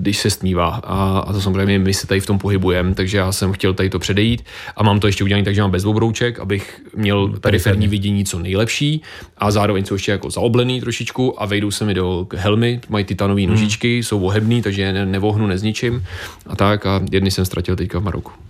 když 0.00 0.18
se 0.18 0.30
stmívá. 0.30 0.68
A, 0.84 1.18
a 1.18 1.32
to 1.32 1.40
samozřejmě 1.40 1.78
my 1.78 1.94
se 1.94 2.06
tady 2.06 2.20
v 2.20 2.26
tom 2.26 2.38
pohybujeme, 2.38 2.94
takže 2.94 3.18
já 3.18 3.32
jsem 3.32 3.52
chtěl 3.52 3.74
tady 3.74 3.90
to 3.90 3.98
předejít. 3.98 4.44
A 4.76 4.82
mám 4.82 5.00
to 5.00 5.06
ještě 5.06 5.24
udělané 5.24 5.44
tak, 5.44 5.54
že 5.54 5.60
mám 5.60 5.70
bez 5.70 5.84
obrouček, 5.84 6.38
abych 6.40 6.80
měl 6.96 7.28
periferní 7.40 7.88
vidění 7.88 8.24
co 8.24 8.38
nejlepší. 8.38 9.02
A 9.38 9.50
zároveň 9.50 9.84
jsou 9.84 9.94
ještě 9.94 10.12
jako 10.12 10.30
zaoblený 10.30 10.80
trošičku 10.80 11.42
a 11.42 11.46
vejdou 11.46 11.70
se 11.70 11.84
mi 11.84 11.94
do 11.94 12.26
helmy, 12.36 12.80
mají 12.88 13.04
titanové 13.04 13.42
nožičky, 13.46 14.02
jsou 14.02 14.22
ohebný, 14.22 14.62
takže 14.62 14.82
je 14.82 14.92
ne, 14.92 15.06
nevohnu, 15.06 15.46
nezničím. 15.46 16.04
A 16.46 16.56
tak 16.56 16.86
a 16.86 17.00
jedny 17.12 17.30
jsem 17.30 17.44
ztratil 17.44 17.76
teďka 17.76 17.98
v 17.98 18.02
Maroku. 18.02 18.47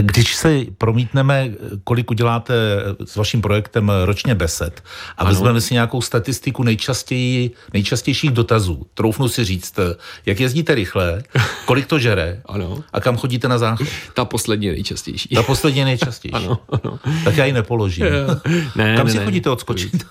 Když 0.00 0.34
se 0.36 0.58
promítneme, 0.78 1.50
kolik 1.84 2.10
uděláte 2.10 2.54
s 3.04 3.16
vaším 3.16 3.42
projektem 3.42 3.92
ročně 4.04 4.34
besed 4.34 4.82
a 5.18 5.24
vezmeme 5.24 5.60
si 5.60 5.74
nějakou 5.74 6.00
statistiku 6.02 6.62
nejčastěji, 6.62 7.50
nejčastějších 7.72 8.30
dotazů, 8.30 8.86
troufnu 8.94 9.28
si 9.28 9.44
říct, 9.44 9.74
jak 10.26 10.40
jezdíte 10.40 10.74
rychle, 10.74 11.22
kolik 11.64 11.86
to 11.86 11.98
žere 11.98 12.40
Ano. 12.46 12.78
a 12.92 13.00
kam 13.00 13.16
chodíte 13.16 13.48
na 13.48 13.58
záchod. 13.58 13.86
Ta 14.14 14.24
poslední 14.24 14.68
nejčastější. 14.68 15.28
Ta 15.28 15.42
poslední 15.42 15.84
nejčastější. 15.84 16.36
Ano, 16.46 16.58
ano. 16.84 16.98
Tak 17.24 17.36
já 17.36 17.44
ji 17.44 17.52
nepoložím. 17.52 18.06
Ne, 18.76 18.96
Kam 18.96 19.06
ne, 19.06 19.12
si 19.12 19.18
ne. 19.18 19.24
chodíte 19.24 19.50
odskočit? 19.50 20.06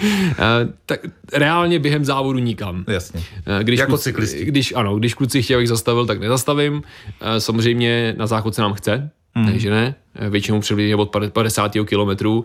Eh, 0.38 0.68
tak 0.86 1.00
reálně 1.32 1.78
během 1.78 2.04
závodu 2.04 2.38
nikam. 2.38 2.84
Jasně. 2.88 3.20
Eh, 3.60 3.64
Když 3.64 3.80
Jako 3.80 3.92
kluci- 3.92 4.02
cyklisti. 4.02 4.44
Když, 4.44 4.72
ano, 4.76 4.96
když 4.96 5.14
kluci 5.14 5.42
chtějí, 5.42 5.54
abych 5.54 5.68
zastavil, 5.68 6.06
tak 6.06 6.20
nezastavím. 6.20 6.82
Eh, 7.20 7.40
Samozřejmě 7.40 8.14
na 8.18 8.26
záchod 8.26 8.54
se 8.54 8.62
nám 8.62 8.74
chce, 8.74 9.10
hmm. 9.34 9.46
takže 9.46 9.70
ne. 9.70 9.94
Většinou 10.30 10.60
přibližně 10.60 10.96
od 10.96 11.10
50 11.32 11.84
kilometrů, 11.84 12.44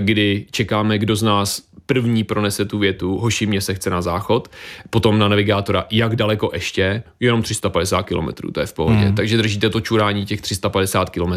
kdy 0.00 0.46
čekáme, 0.50 0.98
kdo 0.98 1.16
z 1.16 1.22
nás 1.22 1.62
první 1.86 2.24
pronese 2.24 2.64
tu 2.64 2.78
větu, 2.78 3.18
hoši 3.18 3.46
mě 3.46 3.60
se 3.60 3.74
chce 3.74 3.90
na 3.90 4.02
záchod, 4.02 4.50
potom 4.90 5.18
na 5.18 5.28
navigátora, 5.28 5.84
jak 5.90 6.16
daleko 6.16 6.50
ještě, 6.54 7.02
jenom 7.20 7.42
350 7.42 8.02
km, 8.02 8.52
to 8.52 8.60
je 8.60 8.66
v 8.66 8.72
pohodě. 8.72 9.04
Hmm. 9.04 9.14
Takže 9.14 9.36
držíte 9.36 9.70
to 9.70 9.80
čurání 9.80 10.24
těch 10.24 10.40
350 10.40 11.10
km, 11.10 11.32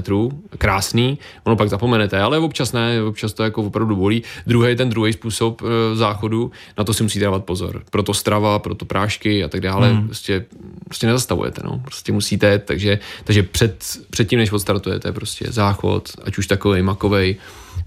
krásný, 0.57 1.17
ono 1.43 1.55
pak 1.55 1.69
zapomenete, 1.69 2.19
ale 2.19 2.37
občas 2.39 2.73
ne, 2.73 3.03
občas 3.03 3.33
to 3.33 3.43
jako 3.43 3.63
opravdu 3.63 3.95
bolí. 3.95 4.23
Druhý 4.47 4.75
ten 4.75 4.89
druhý 4.89 5.13
způsob 5.13 5.61
e, 5.61 5.95
záchodu, 5.95 6.51
na 6.77 6.83
to 6.83 6.93
si 6.93 7.03
musíte 7.03 7.25
dávat 7.25 7.45
pozor. 7.45 7.83
Proto 7.89 8.13
strava, 8.13 8.59
proto 8.59 8.85
prášky 8.85 9.43
a 9.43 9.47
tak 9.47 9.61
dále, 9.61 9.89
hmm. 9.89 10.05
prostě, 10.05 10.45
prostě 10.85 11.07
nezastavujete, 11.07 11.61
no. 11.65 11.81
Prostě 11.85 12.11
musíte, 12.11 12.59
takže, 12.59 12.99
takže 13.23 13.43
před, 13.43 13.83
před 14.09 14.29
tím, 14.29 14.39
než 14.39 14.51
odstartujete, 14.51 15.11
prostě 15.11 15.45
záchod, 15.49 16.09
ať 16.23 16.37
už 16.37 16.47
takovej 16.47 16.81
makovej, 16.81 17.37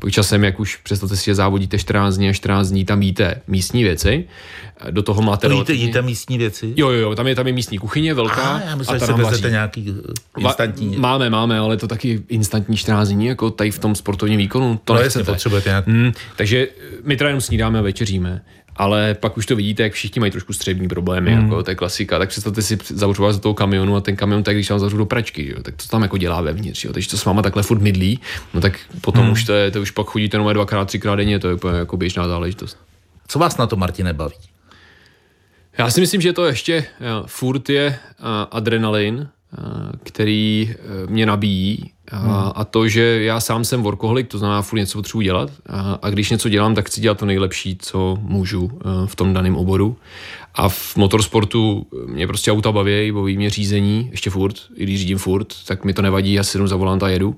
pak 0.03 0.11
časem, 0.11 0.45
jak 0.45 0.61
už 0.61 0.77
představte 0.77 1.17
si, 1.17 1.25
že 1.25 1.35
závodíte 1.35 1.79
14 1.79 2.17
dní 2.17 2.29
a 2.29 2.33
14 2.33 2.69
dní, 2.69 2.85
tam 2.85 3.03
jíte 3.03 3.41
místní 3.47 3.85
věci, 3.85 4.25
do 4.91 5.03
toho 5.03 5.23
máte... 5.23 5.49
To 5.49 5.55
jíte, 5.55 5.73
jíte 5.73 6.03
místní 6.03 6.39
věci? 6.39 6.73
Jo, 6.77 6.91
jo, 6.91 7.01
jo, 7.01 7.15
tam 7.15 7.27
je, 7.27 7.35
tam 7.35 7.47
je 7.47 7.53
místní 7.53 7.79
kuchyně 7.79 8.15
velká. 8.15 8.43
A, 8.43 8.61
já 8.61 8.77
myslím, 8.77 8.97
a 8.97 8.99
že 8.99 9.07
si 9.07 9.13
vezete 9.13 9.51
nějaký 9.51 9.95
instantní... 10.39 10.97
Máme, 10.97 11.31
máme, 11.31 11.59
ale 11.59 11.77
to 11.77 11.89
taky 11.89 12.23
instantní 12.29 12.77
14 12.77 13.09
dní, 13.09 13.27
jako 13.27 13.51
tady 13.51 13.71
v 13.71 13.79
tom 13.79 13.95
sportovním 13.95 14.39
výkonu. 14.39 14.81
To 14.85 14.95
no 14.95 15.01
jasně, 15.01 15.25
potřebujete 15.25 15.69
nějak... 15.69 15.87
Hmm, 15.87 16.13
takže 16.37 16.69
my 17.05 17.17
teda 17.17 17.29
jenom 17.29 17.41
snídáme 17.41 17.79
a 17.79 17.83
večeříme 17.83 18.43
ale 18.77 19.15
pak 19.15 19.37
už 19.37 19.47
to 19.47 19.57
vidíte, 19.57 19.83
jak 19.83 19.93
všichni 19.93 20.21
mají 20.21 20.33
trošku 20.33 20.53
střevní 20.53 20.89
problémy, 20.89 21.31
mm. 21.31 21.43
jako 21.43 21.63
to 21.63 21.71
je 21.71 21.75
klasika. 21.75 22.19
Tak 22.19 22.29
představte 22.29 22.63
si 22.63 22.79
zavřu 22.89 23.23
vás 23.23 23.37
do 23.37 23.43
toho 23.43 23.55
kamionu 23.55 23.97
a 23.97 24.01
ten 24.01 24.17
kamion, 24.17 24.43
tak 24.43 24.57
když 24.57 24.71
vám 24.71 24.79
zavřu 24.79 24.97
do 24.97 25.07
pračky, 25.07 25.49
jo, 25.49 25.63
tak 25.63 25.75
to 25.77 25.89
tam 25.89 26.03
jako 26.03 26.19
dělá 26.19 26.41
vevnitř. 26.41 26.85
Jo. 26.85 26.93
Takže 26.93 27.09
to 27.09 27.17
s 27.17 27.25
váma 27.25 27.43
takhle 27.43 27.63
furt 27.63 27.81
mydlí, 27.81 28.21
no 28.55 28.61
tak 28.61 28.81
potom 29.01 29.27
mm. 29.27 29.33
už 29.33 29.45
to, 29.45 29.53
je, 29.53 29.71
to 29.71 29.83
už 29.83 29.91
pak 29.91 30.07
chodíte 30.07 30.35
jenom 30.37 30.53
dvakrát, 30.53 30.85
třikrát 30.85 31.17
denně, 31.17 31.39
to 31.39 31.49
je 31.49 31.55
úplně 31.55 31.79
jako 31.79 31.97
běžná 31.97 32.29
záležitost. 32.29 32.79
Co 33.29 33.39
vás 33.39 33.57
na 33.57 33.67
to, 33.67 33.77
Martine, 33.77 34.13
baví? 34.13 34.35
Já 35.79 35.91
si 35.91 36.01
myslím, 36.01 36.21
že 36.21 36.33
to 36.33 36.45
ještě 36.45 36.85
jo, 37.01 37.25
furt 37.27 37.69
je 37.71 37.99
uh, 38.21 38.27
adrenalin, 38.51 39.29
který 40.03 40.71
uh, 41.05 41.11
mě 41.11 41.27
nabíjí 41.27 41.91
a, 42.11 42.19
hmm. 42.19 42.53
a 42.55 42.65
to, 42.65 42.89
že 42.89 43.23
já 43.23 43.41
sám 43.41 43.65
jsem 43.65 43.83
workoholik, 43.83 44.29
to 44.29 44.39
znamená, 44.39 44.63
furt 44.63 44.79
něco 44.79 44.99
potřebuji 44.99 45.21
dělat 45.21 45.51
a, 45.67 45.99
a 46.03 46.11
když 46.11 46.31
něco 46.31 46.49
dělám, 46.49 46.75
tak 46.75 46.87
chci 46.87 47.01
dělat 47.01 47.19
to 47.19 47.27
nejlepší, 47.27 47.77
co 47.81 48.19
můžu 48.21 48.65
uh, 48.65 49.07
v 49.07 49.17
tom 49.17 49.35
daném 49.35 49.57
oboru. 49.57 49.97
A 50.55 50.69
v 50.69 50.97
motorsportu 50.97 51.87
mě 52.07 52.27
prostě 52.27 52.53
auta 52.53 52.73
baví, 52.73 53.13
baví 53.13 53.37
mě 53.37 53.51
řízení, 53.51 54.09
ještě 54.11 54.31
furt, 54.31 54.57
i 54.77 54.83
když 54.83 55.01
řídím 55.01 55.19
furt, 55.19 55.47
tak 55.67 55.85
mi 55.85 55.93
to 55.93 56.03
nevadí, 56.03 56.33
já 56.33 56.43
si 56.43 56.57
jenom 56.57 56.69
za 56.69 56.77
volant 56.77 57.03
a 57.03 57.09
jedu. 57.09 57.37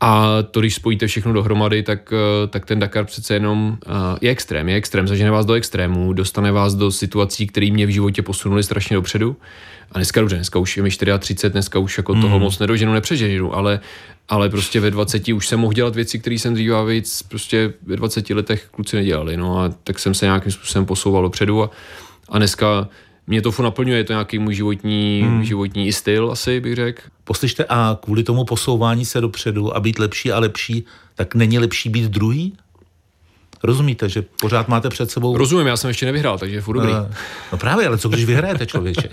A 0.00 0.42
to, 0.50 0.60
když 0.60 0.74
spojíte 0.74 1.06
všechno 1.06 1.32
dohromady, 1.32 1.82
tak, 1.82 2.12
eh, 2.12 2.46
tak 2.46 2.66
ten 2.66 2.78
Dakar 2.78 3.04
přece 3.04 3.34
jenom 3.34 3.78
je 4.20 4.30
extrém, 4.30 4.68
je 4.68 4.76
extrém, 4.76 5.08
zažene 5.08 5.30
vás 5.30 5.46
do 5.46 5.52
extrému, 5.52 6.12
dostane 6.12 6.52
vás 6.52 6.74
do 6.74 6.90
situací, 6.90 7.46
které 7.46 7.70
mě 7.70 7.86
v 7.86 7.90
životě 7.90 8.22
posunuly 8.22 8.62
strašně 8.62 8.96
dopředu. 8.96 9.36
A 9.92 9.98
dneska 9.98 10.20
dobře, 10.20 10.36
dneska 10.36 10.58
už 10.58 10.76
je 10.76 10.82
mi 10.82 10.90
34, 10.90 11.52
dneska 11.52 11.78
už 11.78 11.96
jako 11.96 12.14
toho 12.14 12.38
mm. 12.38 12.42
moc 12.42 12.58
nedoženu, 12.58 12.92
nepřeženu, 12.92 13.54
ale, 13.54 13.80
ale 14.28 14.48
prostě 14.48 14.80
ve 14.80 14.90
20 14.90 15.28
už 15.28 15.48
jsem 15.48 15.60
mohl 15.60 15.72
dělat 15.72 15.94
věci, 15.94 16.18
které 16.18 16.36
jsem 16.36 16.54
dříve 16.54 16.86
víc 16.86 17.22
prostě 17.22 17.72
ve 17.82 17.96
20 17.96 18.30
letech 18.30 18.68
kluci 18.70 18.96
nedělali. 18.96 19.36
No 19.36 19.58
a 19.58 19.74
tak 19.84 19.98
jsem 19.98 20.14
se 20.14 20.26
nějakým 20.26 20.52
způsobem 20.52 20.86
posouval 20.86 21.22
dopředu 21.22 21.62
a, 21.62 21.70
a 22.28 22.38
dneska 22.38 22.88
mě 23.26 23.42
to 23.42 23.52
furt 23.52 23.64
naplňuje, 23.64 23.98
je 23.98 24.04
to 24.04 24.12
nějaký 24.12 24.38
můj 24.38 24.54
životní, 24.54 25.22
hmm. 25.26 25.44
životní 25.44 25.92
styl 25.92 26.30
asi, 26.32 26.60
bych 26.60 26.74
řekl. 26.74 27.02
Poslyšte, 27.24 27.64
a 27.68 27.98
kvůli 28.02 28.22
tomu 28.22 28.44
posouvání 28.44 29.04
se 29.04 29.20
dopředu 29.20 29.76
a 29.76 29.80
být 29.80 29.98
lepší 29.98 30.32
a 30.32 30.38
lepší, 30.38 30.84
tak 31.14 31.34
není 31.34 31.58
lepší 31.58 31.88
být 31.88 32.04
druhý? 32.04 32.52
Rozumíte, 33.64 34.08
že 34.08 34.22
pořád 34.40 34.68
máte 34.68 34.88
před 34.88 35.10
sebou... 35.10 35.36
Rozumím, 35.36 35.66
já 35.66 35.76
jsem 35.76 35.88
ještě 35.88 36.06
nevyhrál, 36.06 36.38
takže 36.38 36.56
je 36.56 36.60
furt 36.60 36.74
dobrý. 36.74 36.92
Uh, 36.92 36.98
no 37.52 37.58
právě, 37.58 37.86
ale 37.86 37.98
co 37.98 38.08
když 38.08 38.24
vyhrajete, 38.24 38.66
člověče? 38.66 39.08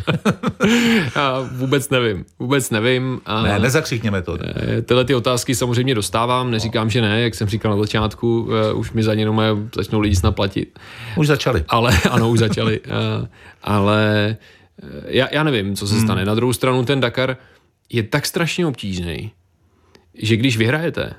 já 1.16 1.50
vůbec 1.52 1.90
nevím, 1.90 2.26
vůbec 2.40 2.70
nevím. 2.70 3.22
A 3.26 3.42
ne, 3.42 3.60
nezakřikněme 3.60 4.22
to. 4.22 4.38
Eh, 4.42 4.82
tyhle 4.82 5.06
ty 5.06 5.16
otázky 5.16 5.56
samozřejmě 5.56 5.96
dostávám, 5.96 6.52
neříkám, 6.52 6.90
že 6.90 7.02
ne, 7.02 7.22
jak 7.22 7.36
jsem 7.36 7.50
říkal 7.50 7.72
na 7.72 7.78
začátku, 7.78 8.42
uh, 8.42 8.80
už 8.80 8.92
mi 8.92 9.04
za 9.04 9.14
ně 9.14 9.28
začnou 9.76 10.00
lidi 10.00 10.16
snad 10.16 10.32
platit. 10.32 10.80
Už 11.16 11.28
začali. 11.28 11.64
Ale, 11.68 11.98
ano, 12.10 12.30
už 12.30 12.40
začali. 12.40 12.80
Ale 13.64 14.38
já, 15.06 15.28
já 15.32 15.44
nevím, 15.44 15.76
co 15.76 15.88
se 15.88 15.94
hmm. 15.94 16.04
stane. 16.04 16.26
Na 16.26 16.36
druhou 16.36 16.54
stranu 16.54 16.86
ten 16.86 17.00
Dakar 17.00 17.38
je 17.90 18.04
tak 18.04 18.26
strašně 18.26 18.66
obtížný, 18.66 19.32
že 20.14 20.38
když 20.38 20.58
vyhrajete, 20.58 21.14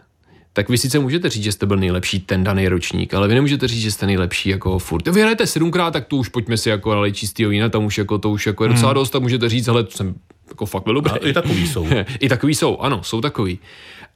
tak 0.53 0.69
vy 0.69 0.79
sice 0.79 0.99
můžete 0.99 1.29
říct, 1.29 1.45
že 1.45 1.53
jste 1.53 1.67
byl 1.67 1.77
nejlepší 1.77 2.21
ten 2.21 2.45
daný 2.45 2.69
ročník, 2.69 3.15
ale 3.15 3.29
vy 3.29 3.35
nemůžete 3.35 3.69
říct, 3.69 3.83
že 3.83 3.93
jste 3.93 4.07
nejlepší 4.07 4.49
jako 4.49 4.79
furt. 4.79 5.09
Vy 5.09 5.21
hrajete 5.21 5.47
sedmkrát, 5.47 5.93
tak 5.93 6.07
to 6.07 6.17
už 6.17 6.29
pojďme 6.29 6.57
si 6.57 6.69
jako 6.69 6.95
nalej 6.95 7.13
čistýho 7.13 7.51
vína, 7.51 7.69
tam 7.69 7.85
už 7.85 7.99
jako 7.99 8.19
to 8.19 8.31
už 8.31 8.47
jako 8.47 8.65
je 8.65 8.69
docela 8.69 8.89
hmm. 8.89 8.95
dost, 8.95 9.11
tak 9.11 9.23
můžete 9.23 9.49
říct, 9.49 9.69
ale 9.69 9.85
to 9.85 9.91
jsem 9.91 10.15
jako 10.49 10.67
fakt 10.67 10.85
byl 10.85 10.95
dobrý. 10.95 11.13
A 11.13 11.17
I 11.17 11.33
takový 11.33 11.69
jsou. 11.69 11.87
I 12.21 12.29
takový 12.29 12.55
jsou, 12.55 12.79
ano, 12.79 13.03
jsou 13.03 13.21
takový. 13.21 13.59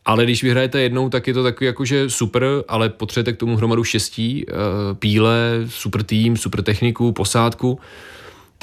Ale 0.05 0.25
když 0.25 0.43
vyhrajete 0.43 0.81
jednou, 0.81 1.09
tak 1.09 1.27
je 1.27 1.35
to 1.35 1.43
takový 1.43 1.67
jakože 1.67 2.11
super, 2.11 2.47
ale 2.69 2.89
potřebujete 2.89 3.33
k 3.33 3.37
tomu 3.37 3.57
hromadu 3.57 3.85
štěstí, 3.85 4.47
eh, 4.49 4.55
píle, 4.95 5.65
super 5.69 6.03
tým, 6.03 6.37
super 6.37 6.63
techniku, 6.63 7.13
posádku. 7.13 7.81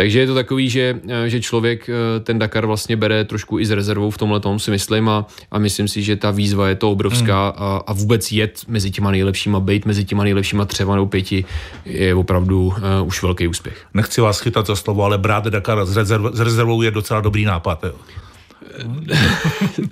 Takže 0.01 0.19
je 0.19 0.27
to 0.27 0.33
takový, 0.33 0.69
že, 0.69 0.99
eh, 1.07 1.29
že 1.29 1.41
člověk 1.41 1.89
eh, 1.89 2.19
ten 2.19 2.39
Dakar 2.39 2.65
vlastně 2.65 2.97
bere 2.97 3.23
trošku 3.23 3.59
i 3.59 3.65
s 3.65 3.71
rezervou 3.71 4.09
v 4.09 4.17
tomhle 4.17 4.39
tom 4.39 4.59
si 4.59 4.71
myslím 4.71 5.09
a, 5.09 5.25
a 5.51 5.59
myslím 5.59 5.87
si, 5.87 6.01
že 6.01 6.15
ta 6.15 6.31
výzva 6.31 6.69
je 6.69 6.75
to 6.75 6.91
obrovská 6.91 7.43
hmm. 7.43 7.53
a, 7.57 7.77
a 7.87 7.93
vůbec 7.93 8.31
jet 8.31 8.61
mezi 8.67 8.91
těma 8.91 9.11
nejlepšíma, 9.11 9.59
být 9.59 9.85
mezi 9.85 10.05
těma 10.05 10.23
nejlepšíma 10.23 10.65
třema 10.65 10.95
nebo 10.95 11.07
pěti 11.07 11.45
je 11.85 12.15
opravdu 12.15 12.65
uh, 12.65 12.73
už 13.07 13.21
velký 13.23 13.47
úspěch. 13.47 13.85
Nechci 13.93 14.21
vás 14.21 14.39
chytat 14.39 14.67
za 14.67 14.75
slovo, 14.75 15.03
ale 15.03 15.17
brát 15.17 15.43
Dakar 15.43 15.85
s, 15.85 15.97
rezerv, 15.97 16.25
s 16.33 16.39
rezervou 16.39 16.81
je 16.81 16.91
docela 16.91 17.21
dobrý 17.21 17.45
nápad. 17.45 17.83
Jo. 17.83 17.93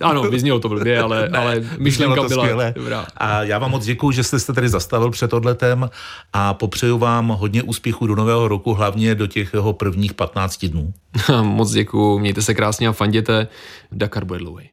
Ano, 0.01 0.23
vyznělo 0.23 0.59
to 0.59 0.69
blbě, 0.69 0.99
ale, 0.99 1.29
ne, 1.29 1.37
ale 1.37 1.63
myšlenka 1.77 2.23
byla 2.23 2.43
skvěle. 2.43 2.73
dobrá. 2.75 3.07
A 3.17 3.43
já 3.43 3.59
vám 3.59 3.71
moc 3.71 3.85
děkuji, 3.85 4.11
že 4.11 4.23
jste 4.23 4.39
se 4.39 4.53
tady 4.53 4.69
zastavil 4.69 5.11
před 5.11 5.33
odletem 5.33 5.89
a 6.33 6.53
popřeju 6.53 6.97
vám 6.97 7.27
hodně 7.27 7.63
úspěchů 7.63 8.07
do 8.07 8.15
nového 8.15 8.47
roku, 8.47 8.73
hlavně 8.73 9.15
do 9.15 9.27
těch 9.27 9.53
jeho 9.53 9.73
prvních 9.73 10.13
15 10.13 10.65
dnů. 10.65 10.93
moc 11.41 11.71
děkuji, 11.71 12.19
mějte 12.19 12.41
se 12.41 12.53
krásně 12.53 12.87
a 12.87 12.91
fanděte. 12.91 13.47
Dakar 13.91 14.25
bude 14.25 14.39
dlouhý. 14.39 14.69